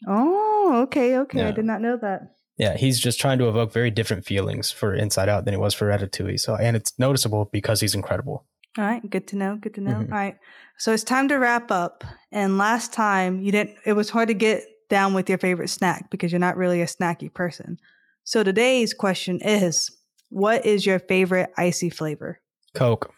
Oh, 0.07 0.81
okay, 0.85 1.19
okay. 1.19 1.43
I 1.45 1.51
did 1.51 1.65
not 1.65 1.81
know 1.81 1.97
that. 2.01 2.35
Yeah, 2.57 2.77
he's 2.77 2.99
just 2.99 3.21
trying 3.21 3.39
to 3.39 3.49
evoke 3.49 3.73
very 3.73 3.91
different 3.91 4.25
feelings 4.25 4.71
for 4.71 4.95
Inside 4.95 5.29
Out 5.29 5.45
than 5.45 5.55
he 5.55 5.59
was 5.59 5.75
for 5.75 5.87
Ratatouille. 5.89 6.41
So, 6.41 6.57
and 6.57 6.77
it's 6.77 6.99
noticeable 6.99 7.49
because 7.53 7.81
he's 7.81 7.95
incredible. 7.95 8.47
All 8.79 8.85
right, 8.85 9.09
good 9.11 9.27
to 9.29 9.37
know. 9.37 9.57
Good 9.57 9.75
to 9.75 9.81
know. 9.81 9.95
Mhm. 9.97 10.13
All 10.13 10.19
right, 10.19 10.37
so 10.79 10.93
it's 10.93 11.03
time 11.03 11.27
to 11.29 11.37
wrap 11.37 11.71
up. 11.73 12.05
And 12.31 12.59
last 12.59 12.93
time 12.93 13.43
you 13.43 13.51
didn't. 13.51 13.77
It 13.85 13.95
was 13.95 14.11
hard 14.11 14.29
to 14.29 14.35
get 14.35 14.63
down 14.89 15.15
with 15.15 15.29
your 15.29 15.39
favorite 15.39 15.69
snack 15.69 16.11
because 16.11 16.31
you're 16.31 16.39
not 16.39 16.57
really 16.57 16.81
a 16.81 16.87
snacky 16.87 17.33
person. 17.33 17.79
So 18.25 18.45
today's 18.45 18.95
question 18.95 19.41
is, 19.43 19.91
what 20.31 20.65
is 20.65 20.87
your 20.87 20.99
favorite 21.01 21.51
icy 21.57 21.91
flavor? 21.91 22.41
Coke, 22.75 23.13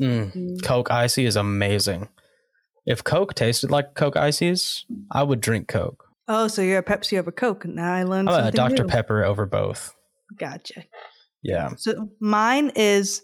mm, 0.00 0.62
Coke 0.62 0.90
Icy 0.90 1.24
is 1.24 1.36
amazing. 1.36 2.08
If 2.84 3.02
Coke 3.02 3.34
tasted 3.34 3.70
like 3.70 3.94
Coke 3.94 4.16
Ices, 4.16 4.84
I 5.10 5.22
would 5.22 5.40
drink 5.40 5.68
Coke. 5.68 6.04
Oh, 6.26 6.48
so 6.48 6.60
you're 6.60 6.78
a 6.78 6.82
Pepsi 6.82 7.18
over 7.18 7.32
Coke. 7.32 7.64
Now 7.64 7.94
I 7.94 8.02
learned 8.02 8.28
I'm 8.28 8.46
a 8.48 8.50
Dr 8.50 8.82
new. 8.82 8.88
Pepper 8.88 9.24
over 9.24 9.46
both. 9.46 9.94
Gotcha. 10.36 10.84
Yeah, 11.42 11.70
So 11.76 12.10
mine 12.20 12.72
is 12.74 13.22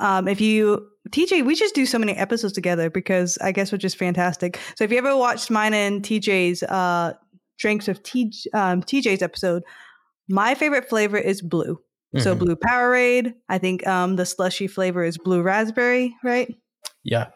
um 0.00 0.26
if 0.28 0.40
you 0.40 0.86
TJ, 1.10 1.44
we 1.46 1.54
just 1.54 1.74
do 1.74 1.86
so 1.86 1.98
many 1.98 2.12
episodes 2.12 2.52
together 2.52 2.90
because 2.90 3.38
I 3.40 3.52
guess 3.52 3.72
we're 3.72 3.78
just 3.78 3.96
fantastic. 3.96 4.58
So 4.76 4.84
if 4.84 4.92
you 4.92 4.98
ever 4.98 5.16
watched 5.16 5.50
mine 5.50 5.72
and 5.74 6.02
TJ's 6.02 6.62
uh 6.64 7.14
drinks 7.58 7.86
with 7.88 8.02
T, 8.02 8.32
um, 8.54 8.82
TJ's 8.82 9.22
episode, 9.22 9.62
my 10.28 10.54
favorite 10.54 10.88
flavor 10.88 11.18
is 11.18 11.42
blue. 11.42 11.78
So 12.18 12.34
Mhm. 12.34 12.38
blue 12.40 12.56
Powerade. 12.56 13.34
I 13.48 13.58
think 13.58 13.86
um 13.86 14.16
the 14.16 14.26
slushy 14.26 14.66
flavor 14.66 15.04
is 15.04 15.16
blue 15.18 15.42
raspberry, 15.42 16.14
right? 16.24 16.52
yeah, 17.04 17.28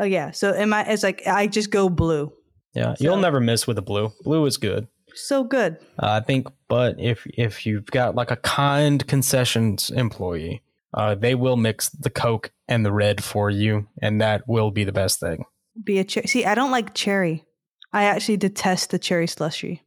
Oh 0.00 0.04
yeah. 0.04 0.30
So 0.32 0.52
in 0.52 0.68
my 0.68 0.84
it's 0.84 1.02
like 1.02 1.22
I 1.26 1.46
just 1.48 1.70
go 1.70 1.88
blue. 1.88 2.32
yeah. 2.74 2.94
So- 2.94 3.04
You'll 3.04 3.16
never 3.20 3.40
miss 3.40 3.66
with 3.66 3.78
a 3.78 3.82
blue. 3.82 4.12
Blue 4.22 4.44
is 4.46 4.56
good. 4.58 4.86
So 5.14 5.42
good. 5.42 5.78
Uh, 6.00 6.10
I 6.10 6.20
think, 6.20 6.46
but 6.68 7.00
if 7.00 7.26
if 7.36 7.66
you've 7.66 7.86
got 7.86 8.14
like 8.14 8.30
a 8.30 8.36
kind 8.36 9.04
concessions 9.08 9.90
employee, 9.90 10.62
uh, 10.94 11.14
they 11.14 11.34
will 11.34 11.56
mix 11.56 11.90
the 11.90 12.10
Coke 12.10 12.50
and 12.66 12.84
the 12.84 12.92
red 12.92 13.22
for 13.22 13.50
you, 13.50 13.88
and 14.00 14.20
that 14.20 14.42
will 14.46 14.70
be 14.70 14.84
the 14.84 14.92
best 14.92 15.20
thing. 15.20 15.44
Be 15.82 15.98
a 15.98 16.08
cher- 16.08 16.26
see. 16.26 16.44
I 16.44 16.54
don't 16.54 16.70
like 16.70 16.94
cherry. 16.94 17.44
I 17.92 18.04
actually 18.04 18.36
detest 18.36 18.90
the 18.90 18.98
cherry 18.98 19.26
slushy. 19.26 19.82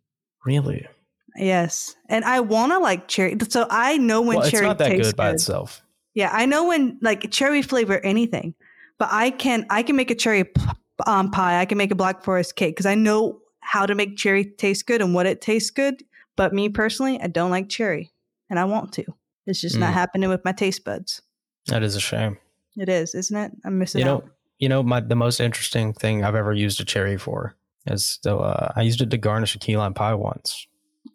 Really? 0.45 0.87
Yes, 1.35 1.95
and 2.09 2.25
I 2.25 2.41
want 2.41 2.71
to 2.71 2.79
like 2.79 3.07
cherry. 3.07 3.37
So 3.49 3.67
I 3.69 3.97
know 3.97 4.21
when 4.21 4.37
well, 4.37 4.45
it's 4.45 4.51
cherry 4.51 4.67
not 4.67 4.77
that 4.79 4.89
tastes 4.89 5.11
good 5.11 5.17
by 5.17 5.31
itself. 5.31 5.81
Yeah, 6.13 6.29
I 6.31 6.45
know 6.45 6.67
when 6.67 6.99
like 7.01 7.31
cherry 7.31 7.61
flavor 7.61 7.99
anything, 8.03 8.53
but 8.99 9.09
I 9.11 9.31
can 9.31 9.65
I 9.69 9.83
can 9.83 9.95
make 9.95 10.11
a 10.11 10.15
cherry 10.15 10.43
p- 10.43 10.61
um, 11.07 11.31
pie. 11.31 11.59
I 11.59 11.65
can 11.65 11.77
make 11.77 11.91
a 11.91 11.95
black 11.95 12.23
forest 12.23 12.55
cake 12.55 12.75
because 12.75 12.85
I 12.85 12.95
know 12.95 13.39
how 13.61 13.85
to 13.85 13.95
make 13.95 14.17
cherry 14.17 14.45
taste 14.45 14.85
good 14.85 15.01
and 15.01 15.13
what 15.13 15.25
it 15.25 15.41
tastes 15.41 15.71
good. 15.71 16.03
But 16.35 16.53
me 16.53 16.69
personally, 16.69 17.19
I 17.19 17.27
don't 17.27 17.51
like 17.51 17.69
cherry, 17.69 18.11
and 18.49 18.59
I 18.59 18.65
want 18.65 18.93
to. 18.93 19.05
It's 19.47 19.61
just 19.61 19.77
not 19.77 19.91
Mm. 19.91 19.93
happening 19.93 20.29
with 20.29 20.43
my 20.45 20.51
taste 20.51 20.83
buds. 20.83 21.21
That 21.67 21.83
is 21.83 21.95
a 21.95 21.99
shame. 21.99 22.37
It 22.77 22.89
is, 22.89 23.15
isn't 23.15 23.35
it? 23.37 23.51
I'm 23.65 23.77
missing 23.79 23.99
you 23.99 24.05
know, 24.05 24.15
out. 24.17 24.29
you 24.59 24.69
know, 24.69 24.81
my 24.83 24.99
the 24.99 25.15
most 25.15 25.39
interesting 25.39 25.93
thing 25.93 26.23
I've 26.23 26.35
ever 26.35 26.53
used 26.53 26.79
a 26.79 26.85
cherry 26.85 27.17
for 27.17 27.55
is 27.87 28.19
so 28.21 28.39
uh, 28.39 28.71
I 28.75 28.81
used 28.83 29.01
it 29.01 29.09
to 29.11 29.17
garnish 29.17 29.55
a 29.55 29.59
key 29.59 29.75
lime 29.77 29.93
pie 29.93 30.13
once. 30.13 30.67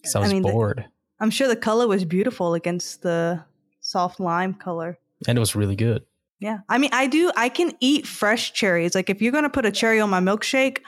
'cause 0.03 0.15
I 0.17 0.19
I 0.19 0.23
was 0.23 0.33
mean, 0.33 0.43
the- 0.43 0.51
bored. 0.51 0.85
I'm 1.21 1.31
sure 1.31 1.49
the 1.49 1.57
color 1.57 1.87
was 1.89 2.05
beautiful 2.05 2.55
against 2.55 3.03
the 3.03 3.43
soft 3.81 4.21
lime 4.21 4.53
color. 4.55 4.99
And 5.27 5.39
it 5.39 5.41
was 5.41 5.57
really 5.57 5.77
good. 5.77 6.05
Yeah. 6.41 6.59
I 6.69 6.77
mean, 6.77 6.91
I 6.93 7.07
do, 7.07 7.33
I 7.37 7.49
can 7.49 7.73
eat 7.81 8.07
fresh 8.07 8.53
cherries. 8.53 8.95
Like 8.95 9.09
if 9.09 9.23
you're 9.23 9.33
going 9.33 9.45
to 9.45 9.51
put 9.51 9.65
a 9.65 9.71
cherry 9.71 9.99
on 10.01 10.11
my 10.11 10.21
milkshake, 10.21 10.79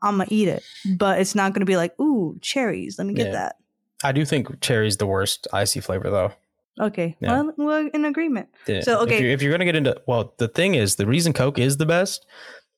I'm 0.00 0.16
going 0.16 0.28
to 0.28 0.34
eat 0.34 0.48
it. 0.48 0.62
But 0.96 1.18
it's 1.20 1.34
not 1.34 1.52
going 1.52 1.60
to 1.60 1.66
be 1.66 1.76
like, 1.76 1.98
ooh, 2.00 2.38
cherries. 2.40 2.96
Let 2.96 3.06
me 3.06 3.12
get 3.12 3.26
Yeah. 3.26 3.32
that. 3.32 3.56
I 4.02 4.12
do 4.12 4.24
think 4.24 4.60
cherry's 4.62 4.96
the 4.96 5.06
worst 5.06 5.46
icy 5.52 5.80
flavor 5.80 6.08
though. 6.10 6.32
Okay. 6.80 7.16
Yeah. 7.20 7.42
Well, 7.42 7.54
we're 7.56 7.86
in 7.88 8.04
agreement. 8.04 8.48
Yeah. 8.66 8.80
So, 8.80 9.00
okay. 9.02 9.14
if 9.14 9.20
you're, 9.20 9.30
if 9.30 9.42
you're 9.42 9.52
gonna 9.52 9.64
get 9.64 9.76
into 9.76 10.00
well, 10.06 10.34
the 10.38 10.48
thing 10.48 10.74
is, 10.74 10.96
the 10.96 11.06
reason 11.06 11.32
Coke 11.32 11.58
is 11.58 11.76
the 11.76 11.86
best 11.86 12.26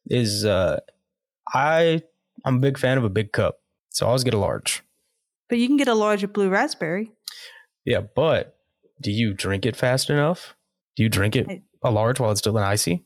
is 0.07 0.45
uh, 0.45 0.81
I 1.53 2.03
I'm 2.45 2.57
a 2.57 2.61
big 2.61 2.79
fan 2.79 2.99
of 2.99 3.05
a 3.05 3.09
big 3.09 3.33
cup, 3.33 3.61
so 3.91 4.07
I 4.07 4.09
always 4.09 4.25
get 4.25 4.35
a 4.35 4.39
large. 4.39 4.83
But 5.49 5.59
you 5.59 5.67
can 5.67 5.77
get 5.77 5.89
a 5.89 5.95
larger 5.95 6.29
blue 6.29 6.49
raspberry. 6.49 7.13
Yeah, 7.85 8.01
but 8.01 8.57
do 9.01 9.11
you 9.11 9.33
drink 9.33 9.65
it 9.65 9.77
fast 9.77 10.11
enough? 10.11 10.55
Do 10.97 11.03
you 11.03 11.09
drink 11.09 11.37
it 11.37 11.47
I- 11.49 11.63
a 11.83 11.91
large 11.91 12.21
while 12.21 12.31
it's 12.33 12.41
still 12.41 12.57
an 12.59 12.65
icy? 12.65 13.05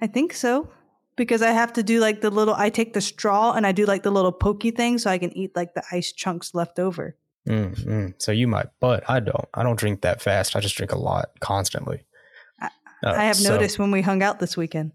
I 0.00 0.06
think 0.06 0.32
so. 0.32 0.70
Because 1.16 1.42
I 1.42 1.52
have 1.52 1.72
to 1.74 1.84
do 1.84 2.00
like 2.00 2.22
the 2.22 2.30
little, 2.30 2.54
I 2.54 2.70
take 2.70 2.92
the 2.92 3.00
straw 3.00 3.52
and 3.52 3.64
I 3.64 3.70
do 3.70 3.86
like 3.86 4.02
the 4.02 4.10
little 4.10 4.32
pokey 4.32 4.72
thing 4.72 4.98
so 4.98 5.10
I 5.10 5.18
can 5.18 5.36
eat 5.36 5.54
like 5.54 5.74
the 5.74 5.84
ice 5.92 6.10
chunks 6.10 6.54
left 6.54 6.80
over. 6.80 7.16
Mm, 7.48 7.84
mm. 7.84 8.14
So 8.18 8.32
you 8.32 8.48
might, 8.48 8.66
but 8.80 9.04
I 9.08 9.20
don't. 9.20 9.48
I 9.52 9.62
don't 9.62 9.78
drink 9.78 10.00
that 10.02 10.22
fast. 10.22 10.56
I 10.56 10.60
just 10.60 10.76
drink 10.76 10.92
a 10.92 10.98
lot 10.98 11.30
constantly. 11.40 12.04
I- 12.60 12.70
Uh, 13.04 13.10
I 13.16 13.24
have 13.24 13.36
so- 13.36 13.50
noticed 13.54 13.78
when 13.78 13.90
we 13.90 14.00
hung 14.02 14.22
out 14.22 14.38
this 14.38 14.56
weekend. 14.56 14.92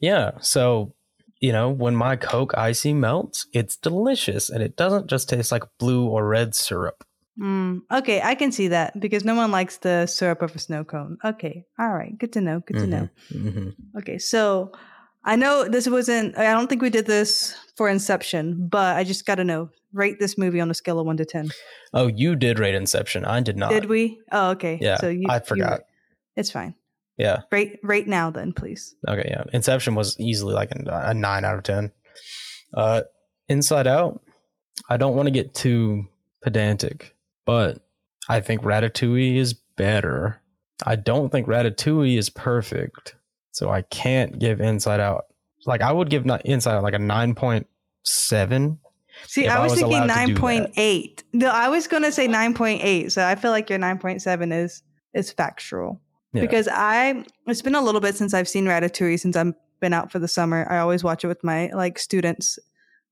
Yeah. 0.00 0.32
So, 0.40 0.94
you 1.40 1.52
know, 1.52 1.70
when 1.70 1.94
my 1.94 2.16
Coke 2.16 2.54
icy 2.58 2.92
melts, 2.92 3.46
it's 3.52 3.76
delicious 3.76 4.50
and 4.50 4.62
it 4.62 4.76
doesn't 4.76 5.06
just 5.06 5.28
taste 5.28 5.52
like 5.52 5.62
blue 5.78 6.06
or 6.06 6.26
red 6.26 6.54
syrup. 6.54 7.04
Mm, 7.38 7.82
okay, 7.92 8.20
I 8.22 8.34
can 8.34 8.50
see 8.50 8.68
that 8.68 8.98
because 8.98 9.22
no 9.24 9.34
one 9.34 9.50
likes 9.50 9.76
the 9.78 10.06
syrup 10.06 10.40
of 10.42 10.56
a 10.56 10.58
snow 10.58 10.84
cone. 10.84 11.18
Okay, 11.22 11.66
all 11.78 11.92
right, 11.92 12.16
good 12.18 12.32
to 12.32 12.40
know. 12.40 12.60
Good 12.60 12.78
to 12.78 12.86
know. 12.86 13.08
hmm 13.30 13.68
Okay, 13.98 14.16
so 14.18 14.72
I 15.26 15.36
know 15.36 15.68
this 15.68 15.88
wasn't. 15.88 16.38
I 16.38 16.52
don't 16.52 16.68
think 16.68 16.80
we 16.82 16.90
did 16.90 17.06
this 17.06 17.54
for 17.76 17.88
Inception, 17.88 18.68
but 18.68 18.96
I 18.96 19.04
just 19.04 19.26
got 19.26 19.34
to 19.36 19.44
know. 19.44 19.70
Rate 19.92 20.18
this 20.20 20.36
movie 20.36 20.60
on 20.60 20.70
a 20.70 20.74
scale 20.74 20.98
of 21.00 21.06
one 21.06 21.16
to 21.16 21.24
ten. 21.24 21.50
Oh, 21.94 22.06
you 22.06 22.36
did 22.36 22.58
rate 22.58 22.74
Inception. 22.74 23.24
I 23.24 23.40
did 23.40 23.56
not. 23.56 23.70
Did 23.70 23.86
we? 23.86 24.20
Oh, 24.30 24.50
okay. 24.50 24.78
Yeah, 24.80 24.96
so 24.98 25.08
you, 25.08 25.26
I 25.28 25.36
you- 25.36 25.44
forgot. 25.44 25.80
it's 26.36 26.50
fine. 26.50 26.74
Yeah. 27.16 27.42
Rate 27.50 27.78
rate 27.82 28.06
now, 28.06 28.30
then, 28.30 28.52
please. 28.52 28.94
Okay. 29.08 29.26
Yeah. 29.30 29.44
Inception 29.54 29.94
was 29.94 30.18
easily 30.20 30.52
like 30.54 30.70
a, 30.72 31.08
a 31.08 31.14
nine 31.14 31.44
out 31.46 31.56
of 31.56 31.62
10. 31.62 31.90
Uh, 32.74 33.02
Inside 33.48 33.86
Out, 33.86 34.20
I 34.90 34.96
don't 34.98 35.16
want 35.16 35.28
to 35.28 35.30
get 35.30 35.54
too 35.54 36.06
pedantic, 36.42 37.16
but 37.46 37.78
I 38.28 38.40
think 38.40 38.62
Ratatouille 38.62 39.36
is 39.36 39.54
better. 39.54 40.42
I 40.84 40.96
don't 40.96 41.30
think 41.32 41.46
Ratatouille 41.46 42.18
is 42.18 42.28
perfect. 42.28 43.14
So 43.56 43.70
I 43.70 43.80
can't 43.80 44.38
give 44.38 44.60
Inside 44.60 45.00
Out. 45.00 45.24
Like, 45.64 45.80
I 45.80 45.90
would 45.90 46.10
give 46.10 46.26
Inside 46.44 46.76
Out 46.76 46.82
like 46.82 46.92
a 46.92 46.98
9.7. 46.98 48.78
See, 49.24 49.46
I 49.46 49.56
I 49.56 49.62
was, 49.62 49.72
was 49.72 49.80
thinking 49.80 49.96
allowed 49.96 50.06
to 50.08 50.12
do 50.12 50.14
nine 50.14 50.34
that. 50.34 50.40
point 50.40 50.70
eight. 50.76 51.24
No, 51.32 51.48
I 51.48 51.70
was 51.70 51.86
gonna 51.86 52.12
say 52.12 52.26
nine 52.26 52.52
point 52.52 52.82
eight. 52.84 53.12
So 53.12 53.24
I 53.24 53.34
feel 53.34 53.50
like 53.50 53.70
your 53.70 53.78
nine 53.78 53.98
point 53.98 54.20
seven 54.20 54.52
is 54.52 54.82
is 55.14 55.32
factual. 55.32 56.02
Yeah. 56.34 56.42
Because 56.42 56.68
I 56.70 57.24
it's 57.46 57.62
been 57.62 57.74
a 57.74 57.80
little 57.80 58.02
bit 58.02 58.14
since 58.14 58.34
I've 58.34 58.46
seen 58.46 58.66
Ratatouille 58.66 59.18
since 59.18 59.34
I've 59.34 59.54
been 59.80 59.94
out 59.94 60.12
for 60.12 60.18
the 60.18 60.28
summer. 60.28 60.66
I 60.70 60.80
always 60.80 61.02
watch 61.02 61.24
it 61.24 61.28
with 61.28 61.42
my 61.42 61.68
like 61.68 61.98
students 61.98 62.58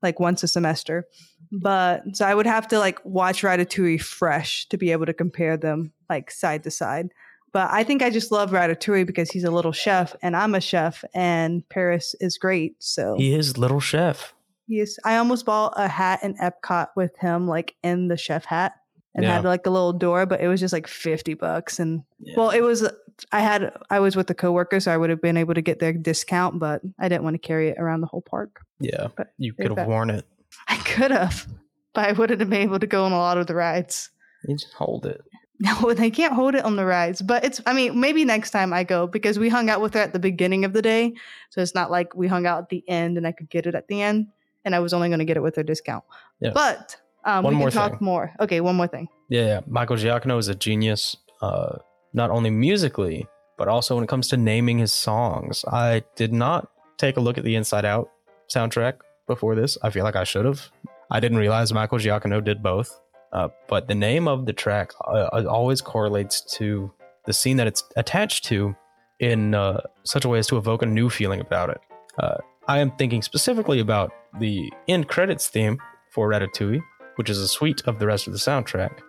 like 0.02 0.20
once 0.20 0.42
a 0.42 0.48
semester. 0.48 1.07
But 1.50 2.02
so 2.12 2.26
I 2.26 2.35
would 2.35 2.46
have 2.46 2.68
to 2.68 2.78
like 2.78 3.02
watch 3.07 3.40
Ratatouille 3.40 4.02
fresh 4.02 4.68
to 4.68 4.76
be 4.76 4.92
able 4.92 5.07
to 5.07 5.14
compare 5.14 5.57
them 5.57 5.94
like 6.11 6.30
side 6.30 6.64
to 6.64 6.70
side. 6.70 7.09
But 7.54 7.70
I 7.70 7.84
think 7.84 8.02
I 8.02 8.10
just 8.10 8.30
love 8.32 8.50
Ratatouille 8.50 9.06
because 9.06 9.30
he's 9.30 9.44
a 9.44 9.50
little 9.50 9.70
chef 9.72 10.14
and 10.22 10.36
I'm 10.36 10.54
a 10.56 10.60
chef 10.60 11.04
and 11.14 11.66
Paris 11.70 12.14
is 12.20 12.36
great. 12.36 12.74
So 12.80 13.14
He 13.16 13.32
is 13.32 13.56
Little 13.56 13.78
Chef. 13.80 14.34
Yes, 14.66 14.96
I 15.04 15.16
almost 15.18 15.46
bought 15.46 15.72
a 15.76 15.86
hat 15.88 16.20
in 16.24 16.34
Epcot 16.38 16.88
with 16.96 17.16
him, 17.18 17.46
like 17.46 17.76
in 17.84 18.08
the 18.08 18.16
chef 18.16 18.44
hat, 18.44 18.72
and 19.14 19.22
Yeah. 19.24 19.34
had 19.36 19.44
like 19.44 19.66
a 19.66 19.70
little 19.70 19.92
door, 19.92 20.26
but 20.26 20.40
it 20.40 20.48
was 20.48 20.58
just 20.58 20.72
like 20.72 20.88
fifty 20.88 21.34
bucks. 21.34 21.78
And 21.78 22.02
Yeah. 22.18 22.34
well, 22.36 22.50
it 22.50 22.60
was 22.60 22.88
I 23.30 23.40
had 23.40 23.72
I 23.88 24.00
was 24.00 24.16
with 24.16 24.28
a 24.30 24.34
coworker, 24.34 24.80
so 24.80 24.92
I 24.92 24.96
would 24.96 25.10
have 25.10 25.22
been 25.22 25.36
able 25.36 25.54
to 25.54 25.62
get 25.62 25.78
their 25.78 25.92
discount, 25.92 26.58
but 26.58 26.82
I 26.98 27.08
didn't 27.08 27.22
want 27.22 27.34
to 27.34 27.46
carry 27.46 27.68
it 27.68 27.76
around 27.78 28.00
the 28.00 28.08
whole 28.08 28.22
park. 28.22 28.62
Yeah. 28.80 29.08
But 29.16 29.28
You 29.38 29.52
could 29.52 29.76
have 29.78 29.86
worn 29.86 30.10
it. 30.10 30.24
I 30.66 30.76
could 30.78 31.12
have, 31.12 31.46
but 31.94 32.08
I 32.08 32.12
wouldn't 32.12 32.40
have 32.40 32.50
been 32.50 32.62
able 32.62 32.80
to 32.80 32.86
go 32.88 33.04
on 33.04 33.12
a 33.12 33.18
lot 33.18 33.38
of 33.38 33.46
the 33.46 33.54
rides. 33.54 34.10
You 34.48 34.56
just 34.56 34.72
hold 34.74 35.06
it. 35.06 35.20
No, 35.60 35.94
they 35.94 36.10
can't 36.10 36.32
hold 36.34 36.56
it 36.56 36.64
on 36.64 36.74
the 36.74 36.84
rides. 36.84 37.22
But 37.22 37.44
it's, 37.44 37.60
I 37.64 37.74
mean, 37.74 38.00
maybe 38.00 38.24
next 38.24 38.50
time 38.50 38.72
I 38.72 38.82
go 38.82 39.06
because 39.06 39.38
we 39.38 39.48
hung 39.48 39.70
out 39.70 39.80
with 39.80 39.94
her 39.94 40.00
at 40.00 40.12
the 40.12 40.18
beginning 40.18 40.64
of 40.64 40.72
the 40.72 40.82
day. 40.82 41.14
So 41.50 41.60
it's 41.60 41.76
not 41.76 41.92
like 41.92 42.14
we 42.14 42.26
hung 42.26 42.44
out 42.44 42.58
at 42.58 42.68
the 42.70 42.82
end 42.88 43.16
and 43.16 43.26
I 43.26 43.30
could 43.30 43.48
get 43.48 43.66
it 43.66 43.74
at 43.76 43.86
the 43.86 44.02
end. 44.02 44.26
And 44.64 44.74
I 44.74 44.80
was 44.80 44.92
only 44.92 45.08
going 45.08 45.20
to 45.20 45.24
get 45.24 45.36
it 45.36 45.42
with 45.44 45.54
her 45.54 45.62
discount. 45.62 46.02
Yeah. 46.40 46.50
But 46.52 46.96
um, 47.24 47.44
One 47.44 47.56
we 47.56 47.62
can 47.62 47.70
talk 47.70 47.92
thing. 47.92 47.98
more. 48.00 48.32
Okay, 48.40 48.60
one 48.60 48.74
more 48.74 48.88
thing. 48.88 49.08
Yeah, 49.28 49.46
yeah. 49.46 49.60
Michael 49.66 49.96
Giacchino 49.96 50.38
is 50.38 50.48
a 50.48 50.54
genius, 50.54 51.16
uh, 51.40 51.78
not 52.12 52.30
only 52.30 52.50
musically, 52.50 53.26
but 53.56 53.68
also 53.68 53.94
when 53.94 54.04
it 54.04 54.08
comes 54.08 54.28
to 54.28 54.36
naming 54.36 54.78
his 54.78 54.92
songs. 54.92 55.64
I 55.70 56.02
did 56.16 56.32
not 56.32 56.68
take 56.98 57.16
a 57.16 57.20
look 57.20 57.38
at 57.38 57.44
the 57.44 57.54
Inside 57.54 57.84
Out 57.84 58.10
soundtrack 58.52 58.94
before 59.26 59.54
this. 59.54 59.78
I 59.82 59.90
feel 59.90 60.04
like 60.04 60.16
I 60.16 60.24
should 60.24 60.44
have. 60.44 60.70
I 61.10 61.20
didn't 61.20 61.38
realize 61.38 61.72
Michael 61.72 61.98
Giacchino 61.98 62.42
did 62.42 62.62
both. 62.62 63.00
Uh, 63.35 63.49
but 63.68 63.88
the 63.88 63.94
name 63.94 64.29
of 64.29 64.47
the 64.47 64.53
track 64.53 64.92
uh, 65.07 65.44
always 65.49 65.81
correlates 65.81 66.40
to 66.57 66.90
the 67.27 67.33
scene 67.33 67.57
that 67.57 67.66
it's 67.66 67.83
attached 67.97 68.44
to 68.44 68.75
in 69.18 69.55
uh, 69.55 69.81
such 70.05 70.25
a 70.25 70.29
way 70.29 70.38
as 70.38 70.47
to 70.47 70.57
evoke 70.57 70.83
a 70.83 70.87
new 70.87 71.11
feeling 71.11 71.40
about 71.40 71.70
it. 71.70 71.81
Uh, 72.18 72.37
I 72.68 72.79
am 72.79 72.92
thinking 72.92 73.23
specifically 73.23 73.81
about 73.81 74.12
the 74.38 74.70
end 74.88 75.09
credits 75.09 75.49
theme 75.49 75.79
for 76.11 76.31
Ratatouille, 76.31 76.81
which 77.16 77.29
is 77.29 77.38
a 77.38 77.49
suite 77.49 77.83
of 77.87 77.99
the 77.99 78.07
rest 78.07 78.27
of 78.27 78.33
the 78.33 78.38
soundtrack, 78.38 79.01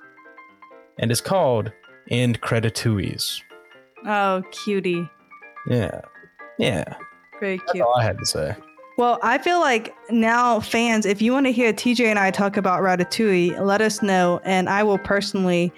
and 1.00 1.12
is 1.12 1.22
called 1.22 1.72
End 2.10 2.42
Creditouilles. 2.42 3.42
Oh, 4.06 4.44
cutie. 4.52 5.08
Yeah. 5.70 6.02
Yeah. 6.58 6.96
Very 7.40 7.58
cute. 7.58 7.68
That's 7.68 7.82
all 7.82 7.96
I 7.96 8.04
had 8.04 8.18
to 8.18 8.26
say. 8.26 8.56
Well, 8.98 9.20
I 9.22 9.40
feel 9.40 9.60
like 9.60 9.94
now, 10.10 10.62
fans, 10.62 11.06
if 11.06 11.22
you 11.22 11.34
want 11.34 11.48
to 11.48 11.52
hear 11.52 11.74
TJ 11.74 12.06
and 12.06 12.18
I 12.18 12.32
talk 12.32 12.56
about 12.56 12.82
Ratatouille, 12.82 13.60
let 13.60 13.82
us 13.82 14.02
know, 14.02 14.40
and 14.46 14.70
I 14.70 14.84
will 14.84 14.98
personally 14.98 15.74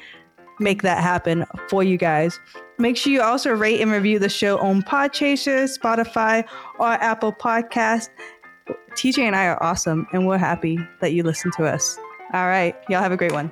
make 0.60 0.84
that 0.84 1.01
happen 1.01 1.43
for 1.67 1.84
you 1.84 1.97
guys. 1.97 2.39
Make 2.77 2.95
sure 2.95 3.12
you 3.12 3.23
also 3.23 3.56
rate 3.56 3.82
and 3.82 3.91
review 3.91 4.19
the 4.19 4.30
show 4.30 4.60
on 4.60 4.84
Podchaser, 4.84 5.65
Spotify, 5.65 6.47
or 6.77 6.89
Apple 6.89 7.34
Podcast. 7.34 8.10
TJ 8.91 9.23
and 9.23 9.36
I 9.36 9.47
are 9.47 9.62
awesome, 9.63 10.06
and 10.13 10.27
we're 10.27 10.38
happy 10.38 10.77
that 11.01 11.13
you 11.13 11.23
listen 11.23 11.49
to 11.58 11.65
us. 11.65 11.97
All 12.34 12.45
right, 12.45 12.75
y'all 12.88 13.01
have 13.01 13.12
a 13.12 13.17
great 13.17 13.32
one. 13.32 13.51